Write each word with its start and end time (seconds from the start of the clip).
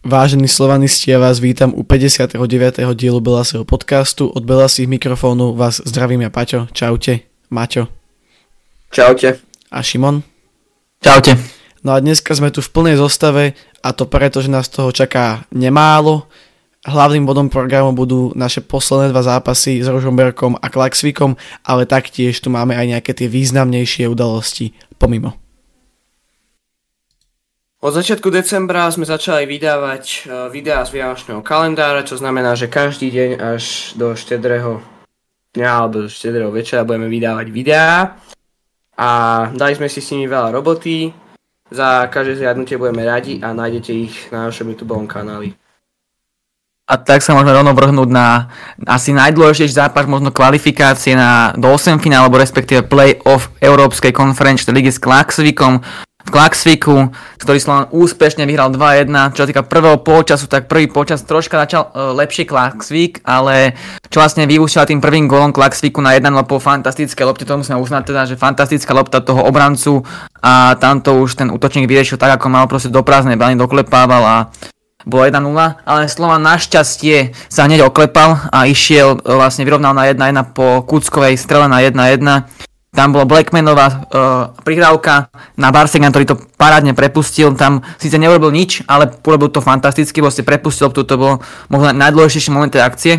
Vážení 0.00 0.48
slovanisti, 0.48 1.12
ja 1.12 1.20
vás 1.20 1.44
vítam 1.44 1.76
u 1.76 1.84
59. 1.84 2.40
dielu 2.96 3.20
Belasého 3.20 3.68
podcastu. 3.68 4.32
Od 4.32 4.40
Belasých 4.40 4.88
mikrofónu 4.88 5.52
vás 5.52 5.76
zdravím 5.84 6.24
ja 6.24 6.32
Paťo. 6.32 6.72
Čaute. 6.72 7.28
Maťo. 7.52 7.84
Čaute. 8.88 9.44
A 9.68 9.84
Šimon. 9.84 10.24
Čaute. 11.04 11.36
No 11.84 11.92
a 11.92 12.00
dneska 12.00 12.32
sme 12.32 12.48
tu 12.48 12.64
v 12.64 12.72
plnej 12.72 12.96
zostave 12.96 13.52
a 13.84 13.92
to 13.92 14.08
preto, 14.08 14.40
že 14.40 14.48
nás 14.48 14.72
toho 14.72 14.88
čaká 14.88 15.44
nemálo. 15.52 16.32
Hlavným 16.88 17.28
bodom 17.28 17.52
programu 17.52 17.92
budú 17.92 18.32
naše 18.32 18.64
posledné 18.64 19.12
dva 19.12 19.20
zápasy 19.20 19.84
s 19.84 19.86
Rožomberkom 19.92 20.56
a 20.64 20.72
Klaxvikom, 20.72 21.36
ale 21.60 21.84
taktiež 21.84 22.40
tu 22.40 22.48
máme 22.48 22.72
aj 22.72 22.96
nejaké 22.96 23.12
tie 23.12 23.28
významnejšie 23.28 24.08
udalosti 24.08 24.72
pomimo. 24.96 25.36
Od 27.80 27.96
začiatku 27.96 28.28
decembra 28.28 28.92
sme 28.92 29.08
začali 29.08 29.48
vydávať 29.48 30.04
e, 30.04 30.18
videá 30.52 30.84
z 30.84 31.00
Vianočného 31.00 31.40
kalendára, 31.40 32.04
čo 32.04 32.20
znamená, 32.20 32.52
že 32.52 32.68
každý 32.68 33.08
deň 33.08 33.30
až 33.40 33.96
do 33.96 34.12
štedrého 34.12 34.84
dňa 35.56 35.70
alebo 35.72 36.04
do 36.04 36.12
štedrého 36.12 36.52
večera 36.52 36.84
budeme 36.84 37.08
vydávať 37.08 37.48
videá. 37.48 38.20
A 39.00 39.08
dali 39.56 39.72
sme 39.80 39.88
si 39.88 40.04
s 40.04 40.12
nimi 40.12 40.28
veľa 40.28 40.52
roboty. 40.60 41.08
Za 41.72 42.04
každé 42.12 42.44
zriadnutie 42.44 42.76
budeme 42.76 43.00
radi 43.00 43.40
a 43.40 43.56
nájdete 43.56 43.92
ich 43.96 44.28
na 44.28 44.52
našom 44.52 44.68
YouTube 44.68 45.00
kanáli. 45.08 45.56
A 46.84 47.00
tak 47.00 47.24
sa 47.24 47.32
môžeme 47.32 47.56
rovno 47.56 47.72
vrhnúť 47.72 48.10
na 48.12 48.52
asi 48.84 49.16
najdôležitejší 49.16 49.80
zápas, 49.80 50.04
možno 50.04 50.28
kvalifikácie 50.28 51.16
na, 51.16 51.56
do 51.56 51.72
8 51.72 51.96
finále, 51.96 52.28
alebo 52.28 52.36
respektíve 52.36 52.84
play-off 52.84 53.48
Európskej 53.56 54.12
konferenčnej 54.12 54.76
ligy 54.76 54.92
s 54.92 55.00
Klaxvikom 55.00 55.80
v 56.20 56.30
Klaxviku, 56.30 57.10
ktorý 57.40 57.58
Slovan 57.58 57.86
úspešne 57.90 58.44
vyhral 58.44 58.70
2-1. 58.72 59.08
Čo 59.32 59.42
sa 59.44 59.48
týka 59.48 59.64
prvého 59.64 59.98
polčasu, 60.04 60.46
tak 60.46 60.68
prvý 60.68 60.86
polčas 60.86 61.24
troška 61.24 61.56
začal 61.64 61.90
uh, 61.90 62.12
lepšie 62.16 62.44
Klaxvik, 62.44 63.24
ale 63.24 63.74
čo 64.12 64.20
vlastne 64.20 64.44
vyústila 64.44 64.84
tým 64.84 65.00
prvým 65.00 65.24
golom 65.24 65.50
Klaxviku 65.50 66.04
na 66.04 66.16
1 66.16 66.28
po 66.44 66.60
fantastické 66.60 67.24
lopte, 67.24 67.48
to 67.48 67.56
musíme 67.56 67.80
uznať 67.80 68.02
teda, 68.04 68.22
že 68.28 68.40
fantastická 68.40 68.92
lopta 68.92 69.24
toho 69.24 69.42
obrancu 69.44 70.04
a 70.44 70.76
tamto 70.76 71.20
už 71.20 71.40
ten 71.40 71.48
útočník 71.48 71.88
vyriešil 71.88 72.20
tak, 72.20 72.36
ako 72.36 72.46
mal 72.52 72.68
proste 72.68 72.92
do 72.92 73.00
prázdnej 73.00 73.40
brány 73.40 73.56
doklepával 73.56 74.22
a 74.24 74.36
bolo 75.08 75.24
1-0, 75.24 75.40
ale 75.88 76.12
Slovan 76.12 76.44
našťastie 76.44 77.32
sa 77.48 77.64
hneď 77.64 77.88
oklepal 77.88 78.52
a 78.52 78.68
išiel, 78.68 79.16
e, 79.16 79.32
vlastne 79.32 79.64
vyrovnal 79.64 79.96
na 79.96 80.04
1-1 80.12 80.52
po 80.52 80.84
Kuckovej 80.84 81.40
strele 81.40 81.72
na 81.72 81.80
1-1 81.80 82.44
tam 82.90 83.14
bola 83.14 83.22
Blackmanová 83.22 83.86
uh, 83.86 83.98
prihrávka 84.66 85.30
na 85.54 85.70
Barsegan, 85.70 86.10
ktorý 86.10 86.34
to 86.34 86.36
parádne 86.58 86.90
prepustil. 86.90 87.54
Tam 87.54 87.86
síce 88.02 88.18
neurobil 88.18 88.50
nič, 88.50 88.82
ale 88.90 89.14
urobil 89.22 89.46
to 89.46 89.62
fantasticky, 89.62 90.18
vlastne 90.18 90.42
prepustil 90.42 90.90
to, 90.90 91.06
bolo 91.14 91.38
možno 91.70 91.94
najdôležitejšie 91.94 92.50
moment 92.50 92.74
tej 92.74 92.82
akcie. 92.82 93.14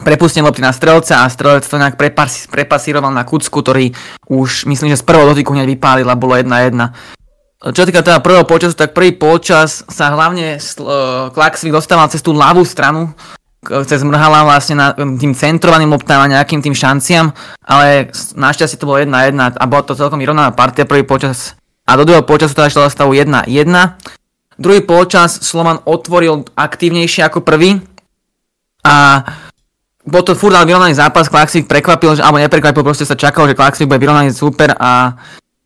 Prepustil 0.00 0.40
lopty 0.40 0.64
na 0.64 0.72
strelca 0.72 1.20
a 1.20 1.28
strelec 1.28 1.68
to 1.68 1.76
nejak 1.76 2.00
prepas, 2.00 2.48
prepasíroval 2.48 3.12
na 3.12 3.28
Kucku, 3.28 3.60
ktorý 3.60 3.92
už 4.30 4.64
myslím, 4.64 4.94
že 4.94 5.02
z 5.02 5.04
prvého 5.04 5.36
dotyku 5.36 5.52
hneď 5.52 5.68
vypálil 5.68 6.08
a 6.08 6.16
bolo 6.16 6.38
1-1. 6.38 6.48
Čo 7.58 7.82
týka 7.82 8.06
teda 8.06 8.22
prvého 8.22 8.46
počasu, 8.46 8.78
tak 8.78 8.94
prvý 8.94 9.18
počas 9.18 9.82
sa 9.90 10.14
hlavne 10.14 10.56
uh, 10.56 11.28
Klaxvik 11.34 11.74
dostával 11.74 12.06
cez 12.08 12.22
tú 12.22 12.30
ľavú 12.30 12.62
stranu 12.62 13.10
cez 13.86 14.00
mrhala 14.02 14.44
vlastne 14.48 14.74
na, 14.76 14.92
tým 14.94 15.36
centrovaným 15.36 15.92
loptám 15.92 16.24
a 16.24 16.32
nejakým 16.40 16.64
tým 16.64 16.72
šanciam, 16.72 17.32
ale 17.62 18.10
našťastie 18.36 18.80
to 18.80 18.88
bolo 18.88 19.00
1-1 19.00 19.36
a 19.36 19.64
bola 19.68 19.82
to 19.84 19.98
celkom 19.98 20.18
vyrovnaná 20.18 20.52
partia 20.56 20.88
prvý 20.88 21.04
počas 21.04 21.58
a 21.88 21.96
do 21.96 22.04
druhého 22.04 22.28
počasu 22.28 22.52
teda 22.52 22.68
išlo 22.68 22.92
stavu 22.92 23.16
1-1. 23.16 23.48
Druhý 24.60 24.80
počas 24.84 25.40
Slovan 25.40 25.80
otvoril 25.88 26.44
aktívnejšie 26.52 27.24
ako 27.24 27.40
prvý 27.40 27.80
a 28.84 29.24
bol 30.08 30.24
to 30.24 30.36
furt 30.36 30.56
vyrovnaný 30.56 30.96
zápas, 30.96 31.28
Klaxvik 31.28 31.68
prekvapil, 31.68 32.16
že, 32.16 32.24
alebo 32.24 32.40
neprekvapil, 32.40 32.80
proste 32.80 33.04
sa 33.04 33.16
čakalo, 33.16 33.48
že 33.48 33.56
Klaxvik 33.56 33.88
bude 33.88 34.00
vyrovnaný 34.00 34.32
super 34.32 34.72
a 34.76 35.16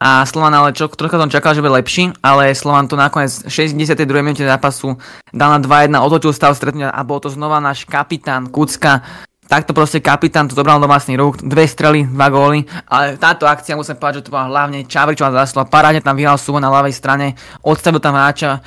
a 0.02 0.26
Slovan 0.26 0.50
ale 0.50 0.74
čo, 0.74 0.90
trocha 0.90 1.14
som 1.14 1.30
čakal, 1.30 1.54
že 1.54 1.62
bude 1.62 1.78
lepší, 1.78 2.10
ale 2.26 2.50
Slovan 2.58 2.90
to 2.90 2.98
nakoniec 2.98 3.46
v 3.46 3.70
62. 3.70 4.02
minúte 4.18 4.42
zápasu 4.42 4.98
dal 5.30 5.54
na 5.54 5.62
2-1, 5.62 5.94
otočil 6.02 6.34
stav 6.34 6.58
stretnutia 6.58 6.90
a 6.90 7.06
bol 7.06 7.22
to 7.22 7.30
znova 7.30 7.62
náš 7.62 7.86
kapitán 7.86 8.50
Kucka. 8.50 9.06
Takto 9.46 9.70
proste 9.70 10.02
kapitán 10.02 10.50
to 10.50 10.58
zobral 10.58 10.82
do 10.82 10.90
vlastných 10.90 11.22
rúk, 11.22 11.38
dve 11.46 11.70
strely, 11.70 12.02
dva 12.02 12.34
góly, 12.34 12.66
ale 12.90 13.14
táto 13.14 13.46
akcia 13.46 13.78
musím 13.78 13.94
povedať, 13.94 14.26
že 14.26 14.26
to 14.26 14.34
bola 14.34 14.50
hlavne 14.50 14.90
Čavričová 14.90 15.30
zásluha, 15.38 15.70
parádne 15.70 16.02
tam 16.02 16.18
vyhral 16.18 16.34
Suvo 16.34 16.58
na 16.58 16.72
ľavej 16.72 16.98
strane, 16.98 17.38
odstavil 17.62 18.02
tam 18.02 18.18
hráča 18.18 18.58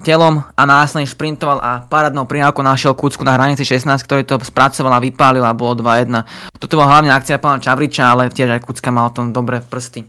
telom 0.00 0.40
a 0.56 0.62
následne 0.64 1.10
šprintoval 1.10 1.58
a 1.60 1.84
parádnou 1.84 2.24
prihrávkou 2.24 2.64
našiel 2.64 2.96
Kucku 2.96 3.28
na 3.28 3.36
hranici 3.36 3.66
16, 3.66 3.92
ktorý 4.08 4.24
to 4.24 4.40
spracoval 4.40 4.96
a 4.96 5.04
vypálil 5.04 5.44
a 5.44 5.52
bolo 5.52 5.84
2-1. 5.84 6.24
Toto 6.56 6.80
bola 6.80 6.96
hlavne 6.96 7.12
akcia 7.12 7.36
pána 7.36 7.60
Čavriča, 7.60 8.08
ale 8.08 8.32
tiež 8.32 8.56
aj 8.56 8.64
Kucka 8.64 8.88
mal 8.88 9.10
o 9.10 9.12
tom 9.12 9.36
dobre 9.36 9.60
prsty 9.60 10.06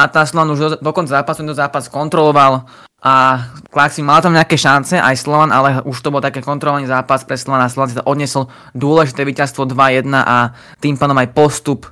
a 0.00 0.24
Slovan 0.24 0.54
už 0.54 0.58
do, 0.58 0.68
do 0.80 0.92
konca 0.96 1.20
zápasu 1.20 1.44
tento 1.44 1.56
zápas 1.56 1.90
kontroloval 1.92 2.64
a 3.00 3.44
Klaxvik 3.72 4.04
mal 4.04 4.20
tam 4.20 4.36
nejaké 4.36 4.60
šance, 4.60 5.00
aj 5.00 5.16
Slovan, 5.16 5.48
ale 5.48 5.80
už 5.88 5.96
to 6.04 6.12
bol 6.12 6.20
také 6.20 6.44
kontrolovaný 6.44 6.84
zápas 6.84 7.24
pre 7.24 7.40
Slovan 7.40 7.64
a 7.64 7.72
Slovan 7.72 7.88
si 7.88 7.96
to 7.96 8.04
odnesol 8.04 8.52
dôležité 8.76 9.24
víťazstvo 9.24 9.64
2-1 9.64 10.12
a 10.12 10.52
tým 10.84 11.00
pádom 11.00 11.16
aj 11.16 11.32
postup 11.32 11.88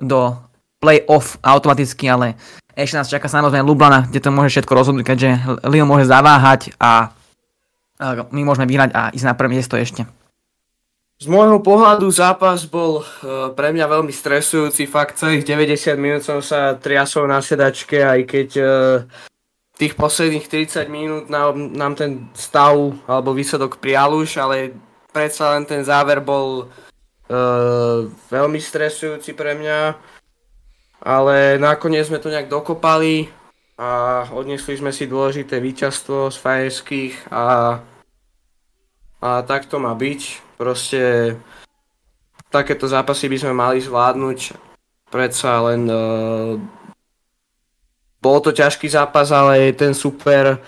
do 0.00 0.32
play-off 0.80 1.36
automaticky, 1.44 2.08
ale 2.08 2.40
ešte 2.72 2.96
nás 2.96 3.12
čaká 3.12 3.28
samozrejme 3.28 3.68
Lublana, 3.68 4.08
kde 4.08 4.20
to 4.24 4.32
môže 4.32 4.56
všetko 4.56 4.72
rozhodnúť, 4.72 5.04
keďže 5.04 5.28
Lyon 5.68 5.88
môže 5.88 6.08
zaváhať 6.08 6.72
a 6.80 7.12
my 8.32 8.42
môžeme 8.42 8.66
vyhrať 8.66 8.90
a 8.96 9.12
ísť 9.12 9.28
na 9.28 9.36
prvé 9.36 9.60
miesto 9.60 9.76
ešte. 9.78 10.08
Z 11.14 11.30
môjho 11.30 11.62
pohľadu 11.62 12.10
zápas 12.10 12.66
bol 12.66 13.06
uh, 13.06 13.54
pre 13.54 13.70
mňa 13.70 13.86
veľmi 13.86 14.10
stresujúci. 14.10 14.90
Fakt 14.90 15.22
celých 15.22 15.46
90 15.46 15.94
minút 15.94 16.22
som 16.26 16.42
sa 16.42 16.74
triasol 16.74 17.30
na 17.30 17.38
sedačke, 17.38 18.02
aj 18.02 18.20
keď 18.26 18.48
uh, 18.58 18.68
tých 19.78 19.94
posledných 19.94 20.50
30 20.50 20.90
minút 20.90 21.24
nám, 21.30 21.54
nám 21.70 21.94
ten 21.94 22.26
stav 22.34 22.74
alebo 23.06 23.30
výsledok 23.30 23.78
prijal 23.78 24.10
už, 24.10 24.42
ale 24.42 24.74
predsa 25.14 25.54
len 25.54 25.62
ten 25.62 25.86
záver 25.86 26.18
bol 26.18 26.66
uh, 26.66 28.10
veľmi 28.30 28.58
stresujúci 28.58 29.38
pre 29.38 29.54
mňa. 29.54 29.94
Ale 31.04 31.62
nakoniec 31.62 32.10
sme 32.10 32.18
to 32.18 32.26
nejak 32.32 32.50
dokopali 32.50 33.30
a 33.78 34.24
odnesli 34.34 34.74
sme 34.74 34.90
si 34.90 35.06
dôležité 35.06 35.62
víťazstvo 35.62 36.30
z 36.30 36.36
fajerských 36.42 37.14
a, 37.30 37.78
a 39.22 39.30
tak 39.46 39.66
to 39.70 39.78
má 39.78 39.94
byť 39.94 40.43
Proste 40.54 41.34
takéto 42.54 42.86
zápasy 42.86 43.26
by 43.26 43.36
sme 43.42 43.52
mali 43.52 43.82
zvládnuť. 43.82 44.38
Predsa 45.10 45.50
len 45.70 45.82
uh, 45.90 46.54
bol 48.22 48.38
to 48.38 48.54
ťažký 48.54 48.86
zápas, 48.86 49.30
ale 49.34 49.74
ten 49.74 49.94
super 49.94 50.62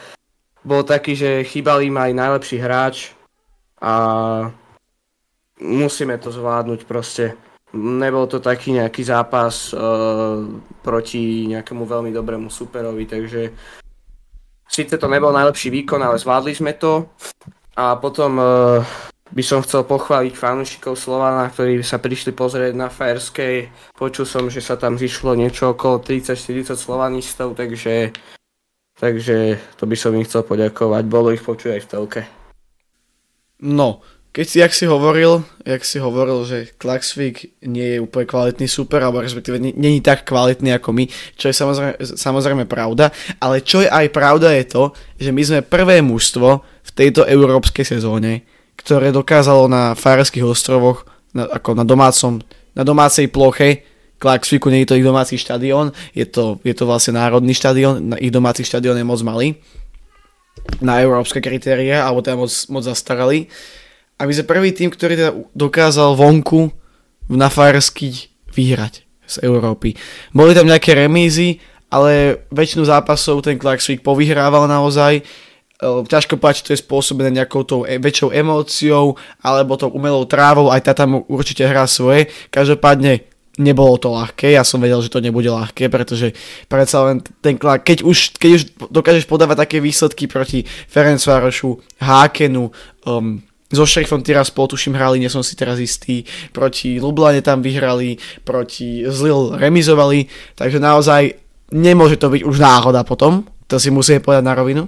bol 0.66 0.82
taký, 0.82 1.14
že 1.14 1.47
chýbal 1.47 1.86
im 1.86 1.94
aj 1.94 2.10
najlepší 2.10 2.58
hráč 2.58 3.14
a 3.78 3.94
musíme 5.62 6.18
to 6.18 6.34
zvládnuť 6.34 6.80
proste. 6.84 7.38
Nebol 7.74 8.26
to 8.26 8.42
taký 8.42 8.74
nejaký 8.74 9.06
zápas 9.06 9.70
uh, 9.70 10.42
proti 10.82 11.47
nejakému 11.54 11.86
veľmi 11.86 12.10
dobrému 12.10 12.50
superovi, 12.50 13.06
takže 13.06 13.50
síce 14.66 14.94
to 14.98 15.06
nebol 15.06 15.30
najlepší 15.30 15.70
výkon, 15.70 16.03
ale 16.03 16.18
zvládli 16.18 16.54
sme 16.54 16.74
to. 16.74 17.10
A 17.76 17.94
potom 17.98 18.38
uh, 18.38 18.82
by 19.34 19.42
som 19.42 19.59
chcel 19.66 19.82
pochváliť 19.82 20.34
fanúšikov 20.38 20.94
Slovana, 20.94 21.50
ktorí 21.50 21.82
sa 21.82 21.98
prišli 21.98 22.31
pozrieť 22.31 22.78
na 22.78 22.87
Fairskej. 22.87 23.70
Počul 23.98 24.22
som, 24.22 24.47
že 24.47 24.62
sa 24.62 24.78
tam 24.78 24.94
zišlo 24.94 25.34
niečo 25.34 25.75
okolo 25.75 25.98
30-40 25.98 26.78
slovanistov, 26.78 27.59
takže, 27.59 28.15
takže 28.94 29.59
to 29.75 29.84
by 29.91 29.97
som 29.98 30.15
im 30.15 30.22
chcel 30.22 30.47
poďakovať. 30.47 31.03
Bolo 31.10 31.34
ich 31.34 31.42
počuť 31.42 31.71
aj 31.74 31.83
v 31.83 31.91
telke. 31.91 32.21
No, 33.59 34.04
keď 34.36 34.47
si, 34.47 34.56
jak 34.60 34.72
si 34.77 34.84
hovoril, 34.84 35.41
jak 35.65 35.80
si 35.80 35.97
hovoril, 35.97 36.45
že 36.45 36.68
Klaxvik 36.77 37.56
nie 37.65 37.97
je 37.97 38.04
úplne 38.04 38.28
kvalitný 38.28 38.68
super, 38.68 39.00
alebo 39.00 39.24
respektíve 39.24 39.56
není 39.56 40.04
tak 40.04 40.28
kvalitný 40.28 40.77
ako 40.77 40.92
my, 40.92 41.09
čo 41.41 41.48
je 41.48 41.56
samozrejme, 41.56 41.97
samozrejme 42.04 42.65
pravda, 42.68 43.09
ale 43.41 43.65
čo 43.65 43.80
je 43.80 43.89
aj 43.89 44.12
pravda 44.12 44.53
je 44.60 44.65
to, 44.68 44.92
že 45.16 45.33
my 45.33 45.41
sme 45.41 45.60
prvé 45.65 46.04
mužstvo 46.04 46.60
v 46.60 46.91
tejto 46.92 47.24
európskej 47.24 47.97
sezóne, 47.97 48.45
ktoré 48.86 49.10
dokázalo 49.10 49.66
na 49.66 49.98
Fajerských 49.98 50.47
ostrovoch 50.47 51.10
na, 51.34 51.50
ako 51.50 51.74
na 51.74 51.83
domácom, 51.83 52.38
na 52.78 52.86
domácej 52.86 53.27
ploche 53.27 53.83
Klaxviku 54.16 54.72
nie 54.72 54.86
je 54.86 54.94
to 54.94 54.97
ich 54.97 55.04
domáci 55.04 55.36
štadión, 55.36 55.92
je 56.16 56.24
to, 56.24 56.56
je 56.65 56.72
to 56.72 56.88
vlastne 56.88 57.21
národný 57.21 57.53
štadión, 57.53 58.16
ich 58.16 58.33
domáci 58.33 58.65
štadión 58.65 58.97
je 58.97 59.04
moc 59.04 59.21
malý 59.27 59.60
na 60.80 61.03
európske 61.04 61.42
kritéria, 61.42 62.00
alebo 62.00 62.24
teda 62.24 62.38
moc, 62.38 62.48
moc 62.72 62.83
zastarali. 62.86 63.53
A 64.16 64.24
my 64.24 64.33
sme 64.33 64.48
prvý 64.48 64.72
tým, 64.72 64.88
ktorý 64.88 65.15
teda 65.21 65.33
dokázal 65.53 66.16
vonku 66.16 66.72
na 67.28 67.53
Fajerských 67.53 68.33
vyhrať 68.56 69.04
z 69.28 69.36
Európy. 69.44 69.98
Boli 70.33 70.56
tam 70.56 70.65
nejaké 70.65 70.97
remízy, 70.97 71.60
ale 71.92 72.41
väčšinu 72.48 72.88
zápasov 72.88 73.44
ten 73.44 73.60
Klaxvik 73.60 74.00
povyhrával 74.00 74.65
naozaj 74.65 75.21
ťažko 75.82 76.40
povedať, 76.40 76.56
či 76.60 76.64
to 76.64 76.72
je 76.72 76.84
spôsobené 76.84 77.30
nejakou 77.36 77.62
tou 77.68 77.84
e- 77.84 78.00
väčšou 78.00 78.32
emóciou 78.32 79.16
alebo 79.44 79.76
tou 79.76 79.92
umelou 79.92 80.24
trávou, 80.24 80.72
aj 80.72 80.88
tá 80.88 80.92
tam 80.96 81.24
určite 81.28 81.68
hrá 81.68 81.84
svoje. 81.84 82.32
Každopádne 82.48 83.28
nebolo 83.56 83.96
to 83.96 84.12
ľahké, 84.12 84.52
ja 84.52 84.64
som 84.64 84.80
vedel, 84.80 85.00
že 85.00 85.12
to 85.12 85.24
nebude 85.24 85.48
ľahké, 85.48 85.88
pretože 85.88 86.36
predsa 86.68 87.08
len 87.08 87.24
ten 87.40 87.56
keď 87.56 88.04
už, 88.04 88.36
keď 88.36 88.50
už 88.52 88.62
dokážeš 88.92 89.24
podávať 89.24 89.64
také 89.64 89.76
výsledky 89.80 90.28
proti 90.28 90.68
Ferencvárošu, 90.92 91.80
Hákenu, 92.00 92.68
um, 93.08 93.40
so 93.72 93.82
Šerifom 93.82 94.22
Tiraspol, 94.22 94.70
tuším, 94.70 94.94
hrali, 94.94 95.18
nie 95.18 95.32
som 95.32 95.42
si 95.42 95.58
teraz 95.58 95.80
istý, 95.80 96.22
proti 96.52 97.02
Lublane 97.02 97.42
tam 97.42 97.64
vyhrali, 97.64 98.20
proti 98.46 99.02
Zlil 99.08 99.58
remizovali, 99.58 100.28
takže 100.54 100.78
naozaj 100.78 101.34
nemôže 101.74 102.20
to 102.20 102.30
byť 102.30 102.42
už 102.46 102.56
náhoda 102.62 103.02
potom, 103.02 103.42
to 103.66 103.80
si 103.82 103.90
musíme 103.90 104.22
povedať 104.22 104.44
na 104.46 104.54
rovinu. 104.54 104.82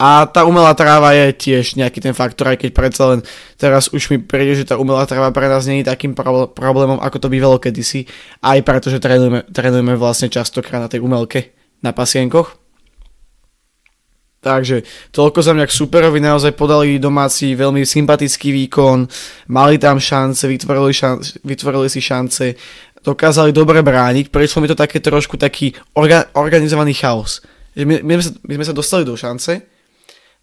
A 0.00 0.24
tá 0.24 0.48
umelá 0.48 0.72
tráva 0.72 1.12
je 1.12 1.28
tiež 1.36 1.76
nejaký 1.76 2.00
ten 2.00 2.16
faktor, 2.16 2.48
aj 2.48 2.64
keď 2.64 2.70
predsa 2.72 3.04
len 3.12 3.20
teraz 3.60 3.92
už 3.92 4.08
mi 4.08 4.16
príde, 4.16 4.56
že 4.56 4.64
tá 4.64 4.80
umelá 4.80 5.04
tráva 5.04 5.28
pre 5.28 5.44
nás 5.44 5.68
nie 5.68 5.84
je 5.84 5.92
takým 5.92 6.16
problémom, 6.56 6.96
ako 7.04 7.20
to 7.20 7.28
bývalo 7.28 7.60
kedysi, 7.60 8.08
aj 8.40 8.64
preto, 8.64 8.88
že 8.88 8.96
trénujeme, 8.96 9.44
trénujeme 9.52 10.00
vlastne 10.00 10.32
častokrát 10.32 10.80
na 10.80 10.88
tej 10.88 11.04
umelke, 11.04 11.52
na 11.84 11.92
pasienkoch. 11.92 12.56
Takže 14.40 14.88
toľko 15.12 15.44
za 15.44 15.52
mňa 15.52 15.68
k 15.68 15.76
superovi, 15.84 16.16
naozaj 16.16 16.56
podali 16.56 16.96
domáci 16.96 17.52
veľmi 17.52 17.84
sympatický 17.84 18.56
výkon, 18.56 19.04
mali 19.52 19.76
tam 19.76 20.00
šance, 20.00 20.48
vytvorili, 20.48 20.96
šance, 20.96 21.44
vytvorili 21.44 21.92
si 21.92 22.00
šance, 22.00 22.56
dokázali 23.04 23.52
dobre 23.52 23.84
brániť, 23.84 24.32
prišlo 24.32 24.64
mi 24.64 24.68
to 24.72 24.80
také 24.80 24.96
trošku 25.04 25.36
taký 25.36 25.76
orga, 25.92 26.32
organizovaný 26.32 26.96
chaos. 26.96 27.44
My, 27.76 28.00
my, 28.00 28.16
sme 28.16 28.24
sa, 28.24 28.32
my 28.48 28.52
sme 28.56 28.64
sa 28.64 28.72
dostali 28.72 29.04
do 29.04 29.12
šance, 29.12 29.60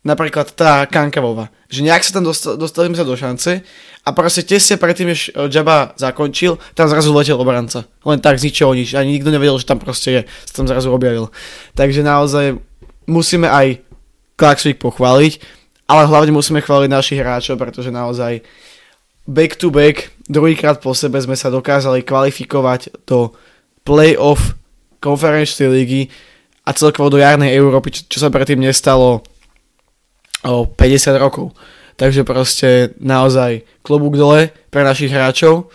napríklad 0.06 0.54
tá 0.54 0.86
Kankavova, 0.86 1.50
že 1.68 1.84
nejak 1.84 2.04
sa 2.06 2.20
tam 2.20 2.26
dostali, 2.28 2.56
dostali 2.56 2.94
sa 2.94 3.08
do 3.08 3.18
šance 3.18 3.66
a 4.08 4.10
proste 4.16 4.46
tesne 4.46 4.80
predtým, 4.80 5.12
než 5.12 5.34
Jabba 5.52 5.98
zakončil, 6.00 6.56
tam 6.78 6.88
zrazu 6.88 7.12
letel 7.12 7.36
obranca. 7.36 7.84
Len 8.08 8.24
tak 8.24 8.40
z 8.40 8.48
ničoho 8.48 8.72
nič, 8.72 8.96
ani 8.96 9.20
nikto 9.20 9.34
nevedel, 9.34 9.60
že 9.60 9.68
tam 9.68 9.82
proste 9.84 10.10
je, 10.10 10.22
sa 10.48 10.64
tam 10.64 10.68
zrazu 10.70 10.88
objavil. 10.94 11.28
Takže 11.76 12.06
naozaj 12.06 12.56
musíme 13.10 13.52
aj 13.52 13.84
Klaxvik 14.38 14.78
pochváliť, 14.78 15.42
ale 15.90 16.06
hlavne 16.06 16.32
musíme 16.36 16.62
chváliť 16.62 16.90
našich 16.92 17.20
hráčov, 17.20 17.58
pretože 17.58 17.90
naozaj 17.90 18.46
back 19.28 19.60
to 19.60 19.68
back, 19.74 20.14
druhýkrát 20.30 20.80
po 20.80 20.96
sebe 20.96 21.20
sme 21.20 21.36
sa 21.36 21.52
dokázali 21.52 22.06
kvalifikovať 22.06 23.04
do 23.04 23.36
playoff 23.84 24.56
konferenčnej 25.04 25.68
ligy 25.68 26.02
a 26.68 26.76
celkovo 26.76 27.12
do 27.12 27.20
jarnej 27.20 27.56
Európy, 27.56 27.92
čo, 27.92 28.02
čo 28.08 28.18
sa 28.24 28.30
predtým 28.32 28.60
nestalo 28.60 29.24
o 30.46 30.70
50 30.70 31.18
rokov. 31.18 31.56
Takže 31.98 32.22
proste 32.22 32.94
naozaj 33.02 33.66
klobúk 33.82 34.14
dole 34.14 34.54
pre 34.70 34.86
našich 34.86 35.10
hráčov. 35.10 35.74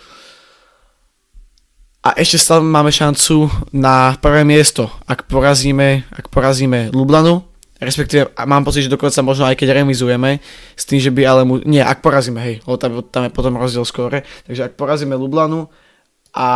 A 2.03 2.15
ešte 2.19 2.35
stále 2.35 2.63
máme 2.63 2.91
šancu 2.91 3.47
na 3.71 4.15
prvé 4.19 4.43
miesto, 4.43 4.91
ak 5.07 5.23
porazíme, 5.27 6.03
ak 6.11 6.27
porazíme 6.27 6.91
Lublanu, 6.91 7.47
respektíve 7.79 8.27
mám 8.43 8.67
pocit, 8.67 8.87
že 8.87 8.91
dokonca 8.91 9.23
možno 9.23 9.47
aj 9.47 9.55
keď 9.55 9.83
remizujeme, 9.83 10.43
s 10.75 10.83
tým, 10.83 10.99
že 10.99 11.15
by 11.15 11.21
ale 11.23 11.41
mu... 11.47 11.63
Nie, 11.63 11.87
ak 11.87 12.03
porazíme, 12.03 12.43
hej, 12.43 12.55
lebo 12.67 12.75
tam, 12.75 12.91
tam 13.07 13.23
je 13.23 13.31
potom 13.31 13.55
rozdiel 13.55 13.87
skóre, 13.87 14.27
takže 14.43 14.67
ak 14.67 14.75
porazíme 14.75 15.15
Lublanu 15.15 15.71
a 16.35 16.47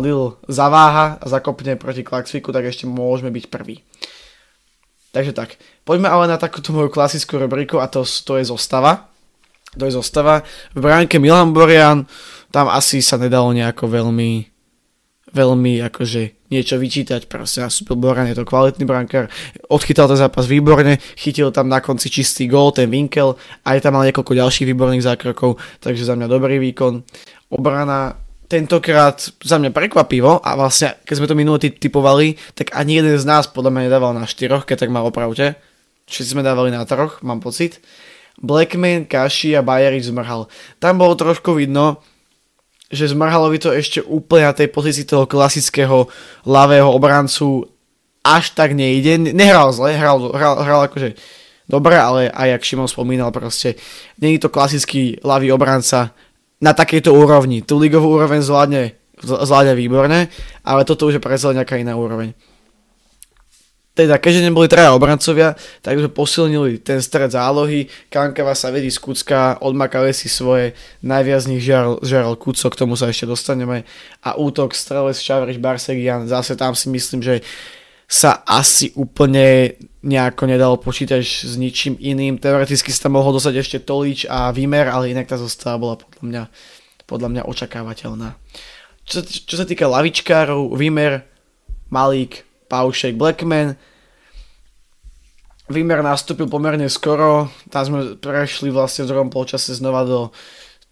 Lil 0.00 0.40
zaváha 0.48 1.20
a 1.20 1.24
zakopne 1.28 1.76
proti 1.76 2.00
Klaxviku, 2.00 2.48
tak 2.48 2.64
ešte 2.64 2.88
môžeme 2.88 3.28
byť 3.28 3.44
prvý. 3.52 3.84
Takže 5.16 5.32
tak, 5.32 5.56
poďme 5.88 6.12
ale 6.12 6.28
na 6.28 6.36
takúto 6.36 6.76
moju 6.76 6.92
klasickú 6.92 7.40
rubriku 7.40 7.80
a 7.80 7.88
to, 7.88 8.04
to 8.04 8.36
je 8.36 8.52
zostava. 8.52 9.08
To 9.72 9.88
je 9.88 9.96
zostava. 9.96 10.44
V 10.76 10.84
bránke 10.84 11.16
Milan 11.16 11.56
Borian, 11.56 12.04
tam 12.52 12.68
asi 12.68 13.00
sa 13.00 13.16
nedalo 13.16 13.48
nejako 13.56 13.88
veľmi 13.88 14.52
veľmi 15.36 15.84
akože 15.84 16.48
niečo 16.48 16.80
vyčítať, 16.80 17.28
proste 17.28 17.60
nastúpil 17.60 17.98
Boran, 17.98 18.30
je 18.30 18.38
to 18.38 18.48
kvalitný 18.48 18.88
brankár, 18.88 19.28
odchytal 19.68 20.08
ten 20.08 20.16
zápas 20.16 20.48
výborne, 20.48 20.96
chytil 21.18 21.52
tam 21.52 21.68
na 21.68 21.84
konci 21.84 22.08
čistý 22.08 22.48
gól, 22.48 22.72
ten 22.72 22.88
Winkel, 22.88 23.36
aj 23.66 23.84
tam 23.84 24.00
mal 24.00 24.06
niekoľko 24.08 24.32
ďalších 24.32 24.64
výborných 24.72 25.04
zákrokov, 25.04 25.60
takže 25.84 26.08
za 26.08 26.16
mňa 26.16 26.30
dobrý 26.30 26.56
výkon. 26.62 27.04
Obrana 27.52 28.16
tentokrát 28.46 29.18
za 29.42 29.56
mňa 29.58 29.74
prekvapivo 29.74 30.38
a 30.38 30.50
vlastne 30.54 30.98
keď 31.02 31.14
sme 31.18 31.30
to 31.30 31.38
minulý 31.38 31.70
typovali, 31.74 32.38
tak 32.54 32.74
ani 32.74 33.02
jeden 33.02 33.18
z 33.18 33.26
nás 33.26 33.50
podľa 33.50 33.74
mňa 33.74 33.82
nedával 33.90 34.12
na 34.14 34.26
štyroch, 34.26 34.66
keď 34.66 34.86
tak 34.86 34.94
mal 34.94 35.06
opravte. 35.06 35.58
Všetci 36.06 36.38
sme 36.38 36.46
dávali 36.46 36.70
na 36.70 36.86
troch, 36.86 37.18
mám 37.26 37.42
pocit. 37.42 37.82
Blackman, 38.38 39.10
Kashi 39.10 39.58
a 39.58 39.64
Bajerič 39.64 40.06
zmrhal. 40.12 40.46
Tam 40.78 41.00
bolo 41.00 41.18
trošku 41.18 41.56
vidno, 41.58 41.98
že 42.86 43.10
Zmarhalovi 43.10 43.58
to 43.58 43.74
ešte 43.74 43.98
úplne 44.04 44.46
na 44.46 44.54
tej 44.54 44.70
pozícii 44.70 45.02
toho 45.02 45.26
klasického 45.26 46.06
ľavého 46.46 46.86
obrancu 46.86 47.66
až 48.22 48.54
tak 48.54 48.78
nejde. 48.78 49.18
Nehral 49.34 49.74
zle, 49.74 49.98
hral, 49.98 50.30
hral, 50.30 50.54
hral 50.62 50.80
akože 50.86 51.18
dobre, 51.66 51.98
ale 51.98 52.30
aj 52.30 52.58
jak 52.58 52.62
Šimon 52.62 52.86
spomínal 52.86 53.34
proste, 53.34 53.74
je 54.18 54.38
to 54.38 54.50
klasický 54.50 55.18
ľavý 55.26 55.50
obranca 55.50 56.14
na 56.60 56.72
takejto 56.72 57.12
úrovni. 57.12 57.60
Tú 57.60 57.76
ligovú 57.76 58.16
úroveň 58.16 58.40
zvládne, 58.40 58.96
zvládne 59.20 59.74
výborne, 59.76 60.32
ale 60.64 60.82
toto 60.88 61.08
už 61.08 61.20
je 61.20 61.24
predsa 61.24 61.52
nejaká 61.52 61.76
iná 61.76 61.96
úroveň. 61.96 62.32
Teda 63.96 64.20
keďže 64.20 64.44
neboli 64.44 64.68
traja 64.68 64.92
obrancovia, 64.92 65.56
tak 65.80 65.96
sme 65.96 66.12
posilnili 66.12 66.84
ten 66.84 67.00
stred 67.00 67.32
zálohy, 67.32 67.88
Kankava 68.12 68.52
sa 68.52 68.68
vedí 68.68 68.92
z 68.92 69.00
Kucka, 69.00 69.56
odmakali 69.64 70.12
si 70.12 70.28
svoje, 70.28 70.76
najviac 71.00 71.40
z 71.40 71.56
nich 71.56 71.64
žiaral, 71.64 71.96
žiaral 72.04 72.36
Kuco, 72.36 72.68
k 72.68 72.76
tomu 72.76 72.92
sa 72.92 73.08
ešte 73.08 73.24
dostaneme. 73.24 73.88
A 74.20 74.36
útok 74.36 74.76
Strelec, 74.76 75.16
Čavriš, 75.16 75.56
Barsegian, 75.56 76.28
zase 76.28 76.60
tam 76.60 76.76
si 76.76 76.92
myslím, 76.92 77.24
že 77.24 77.40
sa 78.04 78.44
asi 78.44 78.92
úplne 79.00 79.80
nejako 80.06 80.46
nedalo 80.46 80.78
počítať 80.78 81.18
s 81.18 81.58
ničím 81.58 81.98
iným. 81.98 82.38
Teoreticky 82.38 82.94
sa 82.94 83.10
tam 83.10 83.18
mohol 83.18 83.34
dostať 83.34 83.54
ešte 83.58 83.78
Tolič 83.82 84.30
a 84.30 84.54
Vimer, 84.54 84.86
ale 84.86 85.10
inak 85.10 85.26
tá 85.26 85.34
zostava 85.34 85.82
bola 85.82 85.94
podľa 85.98 86.22
mňa, 86.22 86.42
podľa 87.10 87.28
mňa 87.34 87.42
očakávateľná. 87.50 88.38
Čo, 89.02 89.26
čo 89.26 89.54
sa 89.58 89.66
týka 89.66 89.90
lavičkárov, 89.90 90.78
Vimer, 90.78 91.26
Malík, 91.90 92.46
Paušek 92.70 93.18
Blackman. 93.18 93.74
Výmer 95.66 95.98
nastúpil 96.02 96.46
pomerne 96.46 96.86
skoro, 96.86 97.50
tam 97.74 97.82
sme 97.82 97.98
prešli 98.22 98.70
vlastne 98.70 99.02
v 99.02 99.10
druhom 99.10 99.30
polčase 99.34 99.74
znova 99.74 100.06
do 100.06 100.30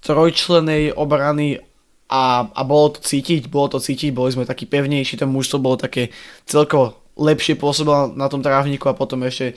trojčlenej 0.03 0.99
obrany 0.99 1.63
a, 2.11 2.51
a 2.51 2.61
bolo 2.67 2.99
to 2.99 3.01
cítiť, 3.07 3.47
bolo 3.47 3.71
to 3.71 3.79
cítiť, 3.79 4.11
boli 4.11 4.35
sme 4.35 4.43
takí 4.43 4.67
pevnejší, 4.67 5.15
to 5.23 5.31
bolo 5.63 5.79
také 5.79 6.11
celkovo 6.43 7.04
lepšie 7.15 7.55
pôsobilo 7.55 8.11
na 8.15 8.27
tom 8.27 8.43
trávniku 8.43 8.91
a 8.91 8.99
potom 8.99 9.23
ešte 9.27 9.55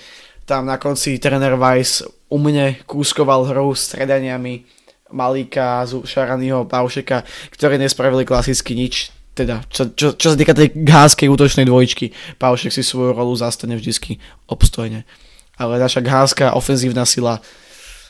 tam 0.48 0.64
na 0.64 0.80
konci 0.80 1.20
tréner 1.20 1.60
Weiss 1.60 2.06
u 2.32 2.38
mne 2.40 2.80
kúskoval 2.88 3.50
hru 3.52 3.76
s 3.76 3.92
stredaniami 3.92 4.64
Malíka, 5.12 5.88
Šaranyho, 5.88 6.68
Paušeka, 6.68 7.24
ktorí 7.56 7.80
nespravili 7.80 8.28
klasicky 8.28 8.76
nič, 8.76 9.12
teda, 9.38 9.64
čo, 9.72 9.94
čo, 9.96 10.18
čo 10.18 10.28
sa 10.34 10.36
týka 10.36 10.52
tej 10.52 10.74
gháskej 10.74 11.32
útočnej 11.32 11.64
dvojičky, 11.64 12.12
Paušek 12.42 12.74
si 12.74 12.84
svoju 12.84 13.16
rolu 13.16 13.38
zastane 13.38 13.78
vždycky 13.78 14.20
obstojne. 14.52 15.08
Ale 15.56 15.80
naša 15.80 16.04
gháska 16.04 16.58
ofenzívna 16.58 17.08
sila, 17.08 17.40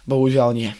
bohužiaľ 0.10 0.56
nie. 0.56 0.72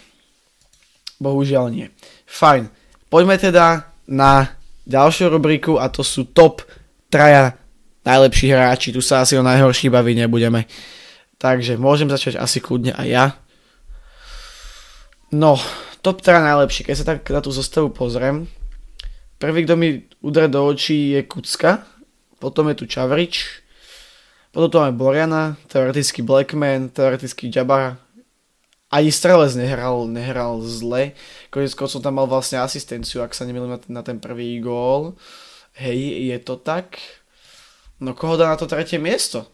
Bohužiaľ 1.22 1.66
nie. 1.70 1.88
Fajn. 2.26 2.72
Poďme 3.08 3.38
teda 3.38 3.92
na 4.08 4.58
ďalšiu 4.88 5.32
rubriku 5.32 5.78
a 5.78 5.92
to 5.92 6.02
sú 6.02 6.28
top 6.32 6.64
traja 7.12 7.56
najlepší 8.08 8.56
hráči. 8.56 8.96
Tu 8.96 9.04
sa 9.04 9.28
asi 9.28 9.36
o 9.36 9.44
najhorší 9.44 9.92
baviť 9.92 10.16
nebudeme. 10.24 10.64
Takže 11.36 11.76
môžem 11.76 12.08
začať 12.08 12.40
asi 12.40 12.64
kľudne 12.64 12.96
aj 12.96 13.08
ja. 13.08 13.26
No, 15.36 15.60
top 16.00 16.24
3 16.24 16.40
najlepší. 16.40 16.88
Keď 16.88 16.96
sa 16.96 17.06
tak 17.06 17.28
na 17.28 17.44
tú 17.44 17.52
zostavu 17.52 17.92
pozriem, 17.92 18.48
Prvý, 19.38 19.70
kto 19.70 19.78
mi 19.78 20.02
udre 20.26 20.50
do 20.50 20.66
očí 20.66 21.14
je 21.14 21.22
Kucka, 21.22 21.86
potom 22.42 22.74
je 22.74 22.76
tu 22.82 22.90
Čavrič, 22.90 23.62
potom 24.50 24.70
tu 24.70 24.78
máme 24.82 24.98
Boriana, 24.98 25.54
teoreticky 25.70 26.26
Blackman, 26.26 26.90
teoreticky 26.90 27.54
Jabba. 27.54 28.02
Ani 28.90 29.14
Strelec 29.14 29.54
nehral, 29.54 30.10
nehral 30.10 30.58
zle. 30.66 31.14
Konec 31.54 31.70
som 31.70 32.02
tam 32.02 32.18
mal 32.18 32.26
vlastne 32.26 32.58
asistenciu, 32.58 33.22
ak 33.22 33.38
sa 33.38 33.46
nemýlim 33.46 33.70
na, 33.70 33.78
ten, 33.78 33.92
na 33.94 34.02
ten 34.02 34.18
prvý 34.18 34.58
gól. 34.58 35.14
Hej, 35.78 36.34
je 36.34 36.38
to 36.42 36.58
tak? 36.58 36.98
No 37.98 38.14
koho 38.14 38.38
dá 38.38 38.54
na 38.54 38.58
to 38.58 38.70
tretie 38.70 39.02
miesto? 39.02 39.50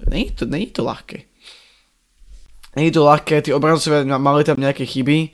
Není 0.00 0.32
to, 0.32 0.48
není 0.48 0.66
to 0.72 0.82
ľahké. 0.82 1.28
Není 2.76 2.90
to 2.90 3.04
ľahké, 3.04 3.44
tí 3.44 3.52
obrancovia 3.52 4.00
mali 4.16 4.44
tam 4.48 4.56
nejaké 4.56 4.88
chyby 4.88 5.28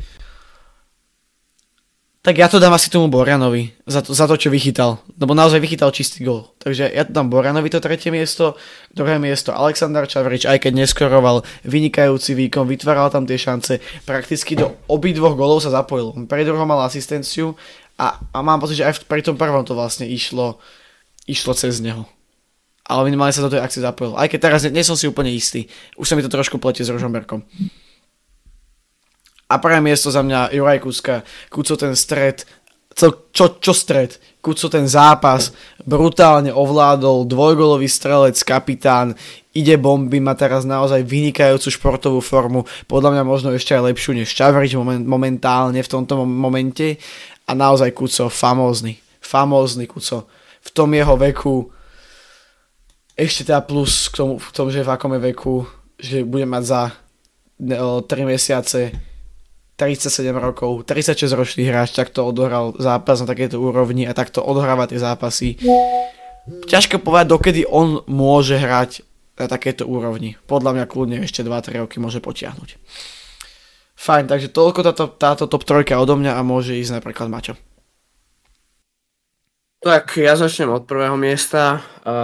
Tak 2.29 2.37
ja 2.37 2.45
to 2.51 2.61
dám 2.61 2.77
asi 2.77 2.93
tomu 2.93 3.09
Boranovi 3.09 3.73
za 3.89 4.05
to, 4.05 4.13
za 4.13 4.29
to 4.29 4.37
čo 4.37 4.53
vychytal. 4.53 5.01
Lebo 5.17 5.33
naozaj 5.33 5.65
vychytal 5.65 5.89
čistý 5.95 6.29
gol. 6.29 6.51
Takže 6.61 6.91
ja 6.91 7.09
to 7.09 7.17
dám 7.17 7.33
Boranovi 7.33 7.73
to 7.73 7.81
tretie 7.81 8.13
miesto, 8.13 8.53
druhé 8.93 9.17
miesto 9.17 9.55
Aleksandar 9.55 10.05
Čavrič, 10.05 10.45
aj 10.45 10.61
keď 10.61 10.83
neskoroval 10.83 11.41
vynikajúci 11.65 12.37
výkon, 12.37 12.69
vytváral 12.69 13.09
tam 13.09 13.25
tie 13.25 13.41
šance, 13.41 13.81
prakticky 14.05 14.61
do 14.61 14.77
obidvoch 14.93 15.41
golov 15.41 15.65
sa 15.65 15.73
zapojil. 15.73 16.13
Pre 16.29 16.43
druhom 16.45 16.69
mal 16.69 16.85
asistenciu 16.85 17.57
a, 17.97 18.21
a 18.21 18.39
mám 18.45 18.61
pocit, 18.61 18.85
že 18.85 18.87
aj 18.91 19.09
pri 19.09 19.25
tom 19.25 19.41
prvom 19.41 19.65
to 19.65 19.73
vlastne 19.79 20.05
išlo, 20.05 20.61
išlo 21.25 21.57
cez 21.57 21.81
neho. 21.81 22.05
Ale 22.89 23.05
minimálne 23.05 23.37
sa 23.37 23.45
do 23.45 23.53
tej 23.53 23.61
akcie 23.61 23.85
zapojil. 23.85 24.17
Aj 24.17 24.27
keď 24.27 24.49
teraz 24.49 24.65
nie, 24.65 24.81
som 24.81 24.97
si 24.97 25.05
úplne 25.05 25.29
istý. 25.29 25.69
Už 26.01 26.09
sa 26.09 26.17
mi 26.17 26.25
to 26.25 26.33
trošku 26.33 26.57
pletie 26.57 26.83
s 26.83 26.91
Rožomberkom. 26.91 27.45
A 29.49 29.55
prvé 29.61 29.81
miesto 29.85 30.09
za 30.09 30.25
mňa 30.25 30.57
Juraj 30.57 30.81
Kuska. 30.81 31.25
Kuco 31.53 31.77
ten 31.77 31.93
stred, 31.97 32.49
čo, 32.99 33.31
čo, 33.31 33.63
čo 33.63 33.73
stred? 33.73 34.19
Kuco 34.43 34.67
ten 34.67 34.91
zápas 34.91 35.55
brutálne 35.87 36.51
ovládol, 36.51 37.31
dvojgolový 37.31 37.87
strelec, 37.87 38.35
kapitán, 38.43 39.15
ide 39.55 39.79
bomby, 39.79 40.19
má 40.19 40.35
teraz 40.35 40.67
naozaj 40.67 41.07
vynikajúcu 41.07 41.69
športovú 41.71 42.19
formu, 42.19 42.67
podľa 42.91 43.15
mňa 43.15 43.23
možno 43.23 43.49
ešte 43.55 43.79
aj 43.79 43.95
lepšiu 43.95 44.19
než 44.19 44.35
Čavrič 44.35 44.75
moment, 44.75 45.07
momentálne 45.07 45.79
v 45.79 45.91
tomto 45.91 46.27
momente 46.27 46.99
a 47.47 47.55
naozaj 47.55 47.95
Kuco 47.95 48.27
famózny, 48.27 48.99
famózny 49.23 49.87
Kuco. 49.87 50.27
V 50.59 50.71
tom 50.75 50.91
jeho 50.91 51.15
veku 51.15 51.71
ešte 53.19 53.51
teda 53.51 53.67
plus 53.67 54.07
k 54.07 54.23
tomu, 54.23 54.39
v 54.39 54.51
tom, 54.55 54.71
že 54.71 54.87
v 54.87 54.95
akom 54.95 55.11
je 55.19 55.21
veku, 55.35 55.67
že 55.99 56.23
bude 56.23 56.47
mať 56.47 56.63
za 56.63 56.83
3 57.59 58.07
mesiace 58.23 58.95
37 59.75 60.31
rokov, 60.35 60.87
36 60.87 61.39
ročný 61.39 61.67
hráč 61.67 61.95
takto 61.95 62.27
odohral 62.27 62.75
zápas 62.79 63.19
na 63.23 63.27
takéto 63.27 63.59
úrovni 63.59 64.07
a 64.07 64.15
takto 64.15 64.43
odohráva 64.43 64.87
tie 64.87 64.99
zápasy. 64.99 65.59
Ťažko 66.67 67.03
povedať, 67.03 67.27
dokedy 67.31 67.63
on 67.67 68.03
môže 68.07 68.59
hrať 68.59 69.03
na 69.39 69.47
takéto 69.47 69.87
úrovni. 69.87 70.35
Podľa 70.51 70.75
mňa 70.75 70.85
kľudne 70.91 71.17
ešte 71.23 71.47
2-3 71.47 71.87
roky 71.87 72.03
môže 72.03 72.19
potiahnuť. 72.19 72.75
Fajn, 73.99 74.31
takže 74.31 74.51
toľko 74.51 74.81
táto, 74.83 75.05
táto 75.11 75.45
top 75.51 75.63
trojka 75.67 75.99
odo 75.99 76.15
mňa 76.19 76.39
a 76.39 76.43
môže 76.47 76.75
ísť 76.79 77.03
napríklad 77.03 77.31
Maťo. 77.31 77.55
Tak 79.79 80.19
ja 80.19 80.35
začnem 80.35 80.75
od 80.75 80.91
prvého 80.91 81.15
miesta. 81.15 81.79
A 82.03 82.15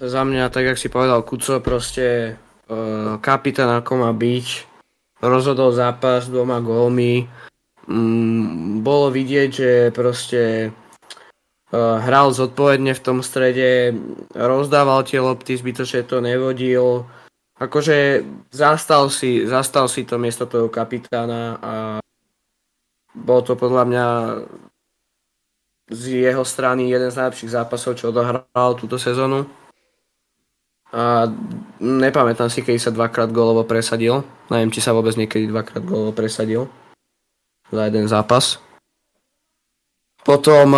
za 0.00 0.22
mňa, 0.24 0.48
tak 0.48 0.64
jak 0.72 0.80
si 0.80 0.88
povedal 0.88 1.20
Kuco, 1.28 1.60
proste 1.60 2.36
uh, 2.72 3.20
kapitán 3.20 3.68
ako 3.76 4.00
má 4.00 4.10
byť 4.16 4.46
rozhodol 5.20 5.76
zápas 5.76 6.24
dvoma 6.32 6.64
gólmi. 6.64 7.28
Mm, 7.84 8.80
bolo 8.80 9.12
vidieť, 9.12 9.50
že 9.52 9.70
proste 9.92 10.72
uh, 10.72 12.00
hral 12.00 12.32
zodpovedne 12.32 12.96
v 12.96 13.04
tom 13.04 13.20
strede, 13.20 13.92
rozdával 14.32 15.04
tie 15.04 15.20
lopty, 15.20 15.52
zbytočne 15.52 16.00
to 16.08 16.24
nevodil. 16.24 17.04
Akože 17.60 18.24
zastal 18.48 19.12
si, 19.12 19.44
zastal 19.44 19.88
si 19.92 20.08
to 20.08 20.16
miesto 20.16 20.48
toho 20.48 20.72
kapitána 20.72 21.60
a 21.60 21.72
bol 23.16 23.40
to 23.44 23.52
podľa 23.52 23.84
mňa 23.84 24.06
z 25.86 26.26
jeho 26.26 26.42
strany 26.42 26.90
jeden 26.90 27.10
z 27.10 27.18
najlepších 27.18 27.54
zápasov, 27.54 27.94
čo 27.94 28.10
odohral 28.10 28.70
túto 28.74 28.98
sezónu. 28.98 29.46
A 30.90 31.26
nepamätám 31.82 32.50
si, 32.50 32.62
keď 32.62 32.78
sa 32.78 32.94
dvakrát 32.94 33.30
gólovo 33.30 33.66
presadil. 33.66 34.22
Neviem, 34.50 34.70
či 34.70 34.82
sa 34.82 34.94
vôbec 34.94 35.14
niekedy 35.18 35.50
dvakrát 35.50 35.82
gólovo 35.82 36.14
presadil 36.14 36.70
za 37.70 37.90
jeden 37.90 38.06
zápas. 38.06 38.62
Potom 40.22 40.74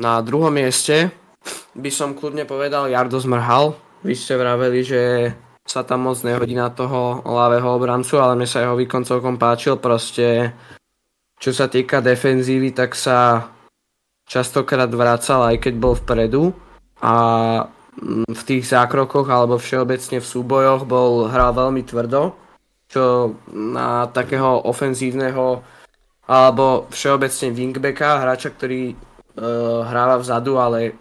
na 0.00 0.14
druhom 0.24 0.52
mieste 0.52 1.12
by 1.76 1.88
som 1.92 2.16
kľudne 2.16 2.44
povedal 2.44 2.88
Jardo 2.88 3.20
Zmrhal. 3.20 3.76
Vy 4.00 4.16
ste 4.16 4.36
vraveli, 4.36 4.80
že 4.80 5.02
sa 5.64 5.84
tam 5.84 6.08
moc 6.08 6.20
nehodí 6.24 6.56
na 6.56 6.72
toho 6.72 7.20
ľavého 7.24 7.68
obrancu, 7.76 8.16
ale 8.16 8.36
mne 8.36 8.48
sa 8.48 8.64
jeho 8.64 8.76
výkon 8.76 9.04
celkom 9.04 9.36
páčil. 9.36 9.76
Proste, 9.76 10.56
čo 11.36 11.52
sa 11.52 11.68
týka 11.68 12.00
defenzívy, 12.00 12.72
tak 12.72 12.96
sa 12.96 13.44
častokrát 14.30 14.86
vracal, 14.86 15.50
aj 15.50 15.58
keď 15.58 15.74
bol 15.74 15.98
vpredu. 15.98 16.54
A 17.02 17.14
v 18.30 18.42
tých 18.46 18.70
zákrokoch 18.70 19.26
alebo 19.26 19.58
všeobecne 19.58 20.22
v 20.22 20.30
súbojoch 20.30 20.86
bol 20.86 21.26
hral 21.26 21.50
veľmi 21.50 21.82
tvrdo, 21.82 22.38
čo 22.86 23.34
na 23.50 24.06
takého 24.06 24.62
ofenzívneho 24.62 25.66
alebo 26.30 26.86
všeobecne 26.94 27.50
wingbacka, 27.50 28.22
hráča, 28.22 28.54
ktorý 28.54 28.94
uh, 28.94 29.82
hráva 29.82 30.22
vzadu, 30.22 30.62
ale 30.62 30.94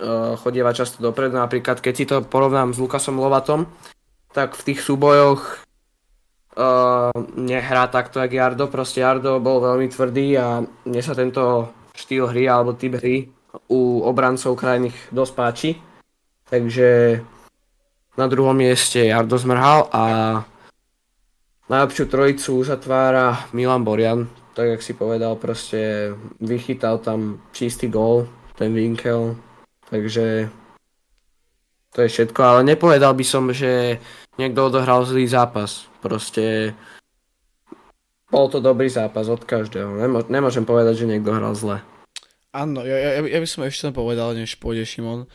uh, 0.00 0.32
chodieva 0.40 0.72
často 0.72 1.04
dopredu. 1.04 1.36
Napríklad, 1.36 1.84
keď 1.84 1.94
si 1.94 2.08
to 2.08 2.24
porovnám 2.24 2.72
s 2.72 2.80
Lukasom 2.80 3.20
Lovatom, 3.20 3.68
tak 4.32 4.56
v 4.56 4.72
tých 4.72 4.80
súbojoch 4.80 5.60
uh, 6.56 7.12
nehrá 7.36 7.84
takto, 7.92 8.24
jak 8.24 8.32
Jardo. 8.32 8.72
Proste 8.72 9.04
Jardo 9.04 9.36
bol 9.44 9.60
veľmi 9.60 9.92
tvrdý 9.92 10.40
a 10.40 10.64
mne 10.64 11.02
sa 11.04 11.12
tento 11.12 11.68
štýl 11.96 12.28
hry 12.28 12.48
alebo 12.48 12.76
typ 12.76 12.98
hry 13.00 13.28
u 13.68 14.00
obrancov 14.04 14.56
krajných 14.56 14.96
dosť 15.12 15.32
páči. 15.36 15.70
Takže 16.48 17.20
na 18.16 18.26
druhom 18.28 18.56
mieste 18.56 19.08
Jardo 19.08 19.40
Zmrhal 19.40 19.88
a 19.92 20.04
najlepšiu 21.72 22.04
trojicu 22.12 22.50
uzatvára 22.60 23.48
Milan 23.56 23.84
Borian. 23.84 24.28
Tak 24.52 24.68
jak 24.68 24.82
si 24.84 24.92
povedal, 24.92 25.36
proste 25.40 26.12
vychytal 26.40 27.00
tam 27.00 27.40
čistý 27.56 27.88
gól, 27.88 28.28
ten 28.52 28.76
Winkel. 28.76 29.36
Takže 29.88 30.52
to 31.92 31.98
je 32.04 32.08
všetko, 32.08 32.40
ale 32.44 32.60
nepovedal 32.64 33.16
by 33.16 33.24
som, 33.24 33.48
že 33.52 33.96
niekto 34.36 34.68
odohral 34.68 35.04
zlý 35.08 35.24
zápas. 35.24 35.88
Proste 36.04 36.76
bol 38.32 38.48
to 38.48 38.64
dobrý 38.64 38.88
zápas 38.88 39.28
od 39.28 39.44
každého. 39.44 40.00
Nemô- 40.00 40.24
nemôžem 40.32 40.64
povedať, 40.64 41.04
že 41.04 41.10
niekto 41.12 41.36
hral 41.36 41.52
zle. 41.52 41.84
Áno, 42.56 42.80
ja, 42.80 42.96
ja, 42.96 43.10
ja 43.20 43.38
by 43.40 43.48
som 43.48 43.68
ešte 43.68 43.92
povedal, 43.92 44.32
než 44.32 44.56
pôjde 44.56 44.88
Šimon, 44.88 45.28